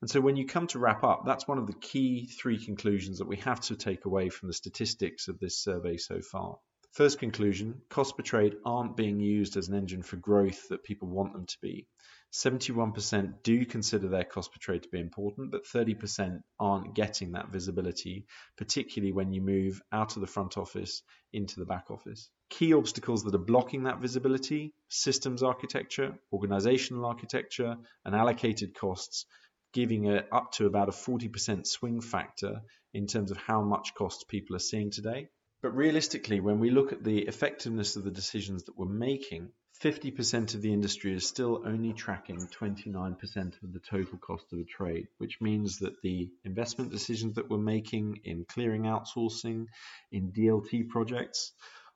And 0.00 0.10
so 0.10 0.20
when 0.20 0.36
you 0.36 0.46
come 0.46 0.66
to 0.68 0.78
wrap 0.78 1.04
up, 1.04 1.24
that's 1.26 1.46
one 1.46 1.58
of 1.58 1.66
the 1.66 1.74
key 1.74 2.26
three 2.26 2.58
conclusions 2.58 3.18
that 3.18 3.28
we 3.28 3.36
have 3.38 3.60
to 3.62 3.76
take 3.76 4.06
away 4.06 4.30
from 4.30 4.48
the 4.48 4.54
statistics 4.54 5.28
of 5.28 5.38
this 5.38 5.62
survey 5.62 5.98
so 5.98 6.20
far. 6.22 6.56
First 6.92 7.18
conclusion 7.18 7.82
cost 7.90 8.16
per 8.16 8.22
trade 8.22 8.56
aren't 8.64 8.96
being 8.96 9.20
used 9.20 9.56
as 9.56 9.68
an 9.68 9.76
engine 9.76 10.02
for 10.02 10.16
growth 10.16 10.68
that 10.70 10.82
people 10.82 11.08
want 11.08 11.32
them 11.34 11.46
to 11.46 11.56
be. 11.60 11.86
71% 12.32 13.42
do 13.42 13.66
consider 13.66 14.08
their 14.08 14.24
cost 14.24 14.52
per 14.52 14.58
trade 14.58 14.84
to 14.84 14.88
be 14.88 15.00
important, 15.00 15.50
but 15.50 15.64
30% 15.64 16.42
aren't 16.60 16.94
getting 16.94 17.32
that 17.32 17.50
visibility, 17.50 18.26
particularly 18.56 19.12
when 19.12 19.32
you 19.32 19.40
move 19.40 19.82
out 19.90 20.14
of 20.14 20.20
the 20.20 20.28
front 20.28 20.56
office 20.56 21.02
into 21.32 21.58
the 21.58 21.66
back 21.66 21.90
office. 21.90 22.30
Key 22.48 22.72
obstacles 22.72 23.24
that 23.24 23.34
are 23.34 23.38
blocking 23.38 23.84
that 23.84 24.00
visibility 24.00 24.72
systems 24.88 25.42
architecture, 25.42 26.18
organizational 26.32 27.04
architecture, 27.04 27.76
and 28.04 28.14
allocated 28.14 28.74
costs, 28.74 29.26
giving 29.72 30.04
it 30.06 30.28
up 30.30 30.52
to 30.52 30.66
about 30.66 30.88
a 30.88 30.92
40% 30.92 31.66
swing 31.66 32.00
factor 32.00 32.62
in 32.92 33.06
terms 33.06 33.30
of 33.30 33.36
how 33.36 33.62
much 33.62 33.94
costs 33.94 34.24
people 34.24 34.54
are 34.56 34.60
seeing 34.60 34.90
today. 34.90 35.28
But 35.62 35.76
realistically, 35.76 36.40
when 36.40 36.58
we 36.58 36.70
look 36.70 36.92
at 36.92 37.04
the 37.04 37.18
effectiveness 37.20 37.96
of 37.96 38.04
the 38.04 38.10
decisions 38.10 38.64
that 38.64 38.78
we're 38.78 38.86
making, 38.86 39.50
50% 39.82 40.54
of 40.54 40.60
the 40.60 40.74
industry 40.74 41.14
is 41.14 41.26
still 41.26 41.62
only 41.64 41.94
tracking 41.94 42.46
29% 42.48 43.62
of 43.62 43.72
the 43.72 43.78
total 43.78 44.18
cost 44.18 44.52
of 44.52 44.58
a 44.58 44.64
trade, 44.64 45.08
which 45.16 45.40
means 45.40 45.78
that 45.78 46.02
the 46.02 46.28
investment 46.44 46.90
decisions 46.90 47.36
that 47.36 47.48
we're 47.48 47.56
making 47.56 48.20
in 48.24 48.44
clearing 48.44 48.82
outsourcing, 48.82 49.64
in 50.12 50.32
DLT 50.32 50.90
projects, 50.90 51.52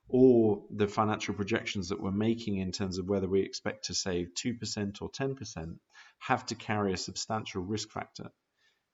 or 0.09 0.63
the 0.71 0.87
financial 0.87 1.35
projections 1.35 1.89
that 1.89 2.01
we're 2.01 2.09
making 2.09 2.57
in 2.57 2.71
terms 2.71 2.97
of 2.97 3.07
whether 3.07 3.27
we 3.27 3.41
expect 3.41 3.85
to 3.85 3.93
save 3.93 4.33
2% 4.33 5.01
or 5.03 5.11
10% 5.11 5.77
have 6.17 6.43
to 6.47 6.55
carry 6.55 6.91
a 6.91 6.97
substantial 6.97 7.61
risk 7.61 7.91
factor. 7.91 8.31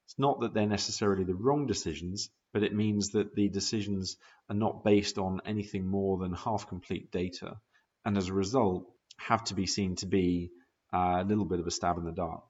It's 0.05 0.19
not 0.19 0.41
that 0.41 0.53
they're 0.53 0.67
necessarily 0.67 1.23
the 1.23 1.33
wrong 1.33 1.65
decisions, 1.65 2.29
but 2.51 2.63
it 2.63 2.75
means 2.75 3.11
that 3.11 3.35
the 3.35 3.47
decisions 3.47 4.17
are 4.49 4.55
not 4.55 4.83
based 4.83 5.17
on 5.17 5.39
anything 5.45 5.87
more 5.87 6.17
than 6.17 6.33
half 6.33 6.67
complete 6.67 7.09
data 7.09 7.55
and 8.05 8.17
as 8.17 8.29
a 8.29 8.33
result 8.33 8.85
have 9.17 9.43
to 9.45 9.53
be 9.53 9.67
seen 9.67 9.95
to 9.97 10.05
be 10.05 10.51
uh, 10.93 11.21
a 11.21 11.23
little 11.23 11.45
bit 11.45 11.59
of 11.59 11.67
a 11.67 11.71
stab 11.71 11.97
in 11.97 12.05
the 12.05 12.11
dark. 12.11 12.43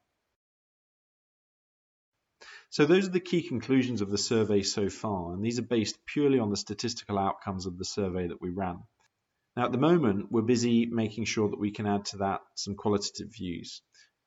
So 2.70 2.86
those 2.86 3.06
are 3.06 3.12
the 3.12 3.20
key 3.20 3.42
conclusions 3.42 4.00
of 4.00 4.10
the 4.10 4.16
survey 4.16 4.62
so 4.62 4.88
far, 4.88 5.34
and 5.34 5.44
these 5.44 5.58
are 5.58 5.62
based 5.62 5.98
purely 6.06 6.38
on 6.38 6.50
the 6.50 6.56
statistical 6.56 7.18
outcomes 7.18 7.66
of 7.66 7.76
the 7.76 7.84
survey 7.84 8.28
that 8.28 8.40
we 8.40 8.48
ran. 8.48 8.78
Now, 9.56 9.66
at 9.66 9.72
the 9.72 9.78
moment, 9.78 10.32
we're 10.32 10.40
busy 10.40 10.86
making 10.86 11.26
sure 11.26 11.50
that 11.50 11.60
we 11.60 11.70
can 11.70 11.86
add 11.86 12.06
to 12.06 12.18
that 12.18 12.40
some 12.54 12.74
qualitative 12.74 13.28
views. 13.34 13.82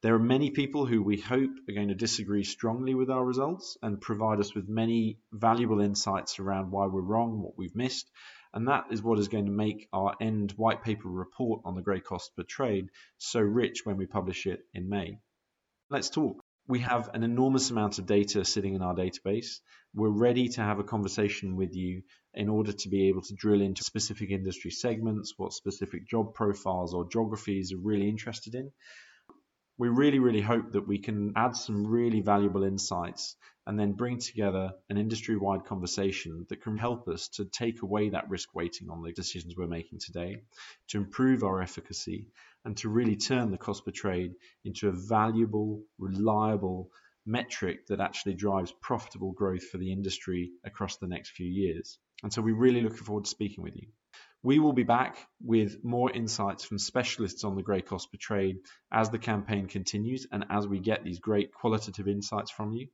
There 0.06 0.14
are 0.14 0.20
many 0.20 0.52
people 0.52 0.86
who 0.86 1.02
we 1.02 1.18
hope 1.18 1.50
are 1.68 1.74
going 1.74 1.88
to 1.88 1.96
disagree 1.96 2.44
strongly 2.44 2.94
with 2.94 3.10
our 3.10 3.26
results 3.26 3.76
and 3.82 4.00
provide 4.00 4.40
us 4.40 4.54
with 4.54 4.70
many 4.70 5.18
valuable 5.32 5.82
insights 5.82 6.38
around 6.38 6.70
why 6.70 6.86
we're 6.86 7.02
wrong, 7.02 7.42
what 7.42 7.58
we've 7.58 7.76
missed, 7.76 8.12
and 8.54 8.68
that 8.68 8.86
is 8.92 9.02
what 9.02 9.18
is 9.18 9.30
going 9.30 9.48
to 9.48 9.52
make 9.52 9.88
our 9.92 10.16
end 10.22 10.52
white 10.58 10.84
paper 10.84 11.10
report 11.10 11.64
on 11.66 11.74
the 11.74 11.82
grey 11.82 12.02
cost 12.02 12.36
per 12.36 12.44
trade 12.44 12.90
so 13.18 13.40
rich 13.40 13.84
when 13.84 13.98
we 13.98 14.06
publish 14.06 14.46
it 14.46 14.60
in 14.76 14.90
May. 14.90 15.18
Let's 15.90 16.12
talk. 16.12 16.40
we 16.68 16.82
have 16.82 17.10
an 17.16 17.24
enormous 17.24 17.72
amount 17.72 17.98
of 17.98 18.06
data 18.06 18.46
sitting 18.46 18.76
in 18.76 18.84
our 18.84 18.94
database. 18.94 19.60
We're 19.96 20.10
ready 20.10 20.50
to 20.50 20.62
have 20.62 20.78
a 20.78 20.84
conversation 20.84 21.56
with 21.56 21.76
you 21.76 22.04
in 22.36 22.48
order 22.48 22.74
to 22.74 22.90
be 22.90 23.08
able 23.08 23.24
to 23.24 23.34
drill 23.34 23.62
into 23.62 23.84
specific 23.84 24.30
industry 24.30 24.70
segments, 24.70 25.34
what 25.36 25.54
specific 25.54 26.08
job 26.08 26.36
profiles 26.36 26.94
or 26.94 27.10
geographies 27.10 27.74
are 27.74 27.82
really 27.82 28.08
interested 28.08 28.54
in. 28.54 28.72
We 29.78 29.90
really, 29.90 30.20
really 30.20 30.42
hope 30.42 30.72
that 30.72 30.88
we 30.88 31.00
can 31.00 31.34
add 31.36 31.56
some 31.56 31.86
really 31.86 32.22
valuable 32.22 32.64
insights 32.64 33.36
and 33.68 33.80
then 33.80 33.94
bring 33.94 34.20
together 34.20 34.72
an 34.90 34.98
industry 34.98 35.36
wide 35.36 35.66
conversation 35.66 36.46
that 36.50 36.62
can 36.62 36.78
help 36.78 37.08
us 37.08 37.28
to 37.30 37.46
take 37.46 37.82
away 37.82 38.10
that 38.10 38.30
risk 38.30 38.54
weighting 38.54 38.90
on 38.90 39.02
the 39.02 39.12
decisions 39.12 39.56
we're 39.58 39.68
making 39.68 40.00
today, 40.00 40.44
to 40.90 40.98
improve 40.98 41.44
our 41.44 41.62
efficacy, 41.62 42.28
and 42.64 42.78
to 42.78 42.90
really 42.90 43.16
turn 43.16 43.52
the 43.52 43.58
cost 43.58 43.84
per 43.84 43.92
trade 43.92 44.32
into 44.64 44.88
a 44.88 44.94
valuable, 44.94 45.82
reliable 45.98 46.90
metric 47.26 47.88
that 47.88 48.00
actually 48.00 48.36
drives 48.36 48.74
profitable 48.82 49.32
growth 49.32 49.64
for 49.64 49.78
the 49.78 49.92
industry 49.92 50.52
across 50.64 50.98
the 50.98 51.08
next 51.08 51.32
few 51.32 51.48
years. 51.48 51.98
And 52.24 52.32
so 52.32 52.42
we 52.42 52.52
really 52.54 52.82
look 52.82 52.96
forward 52.96 53.26
to 53.26 53.30
speaking 53.30 53.64
with 53.64 53.76
you. 53.76 53.88
We 54.46 54.60
will 54.60 54.74
be 54.74 54.84
back 54.84 55.18
with 55.44 55.84
more 55.84 56.12
insights 56.12 56.64
from 56.64 56.78
specialists 56.78 57.44
on 57.44 57.56
the 57.56 57.64
grey 57.64 57.82
cost 57.82 58.12
per 58.12 58.20
trade 58.22 58.58
as 58.92 59.10
the 59.10 59.18
campaign 59.18 59.66
continues 59.66 60.28
and 60.32 60.46
as 60.52 60.68
we 60.68 60.78
get 60.80 61.04
these 61.04 61.18
great 61.18 61.52
qualitative 61.52 62.08
insights 62.08 62.52
from 62.52 62.72
you. 62.72 62.90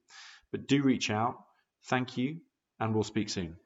But 0.54 0.66
do 0.66 0.82
reach 0.82 1.10
out. 1.10 1.36
Thank 1.88 2.16
you, 2.16 2.38
and 2.80 2.94
we'll 2.94 3.04
speak 3.04 3.28
soon. 3.28 3.58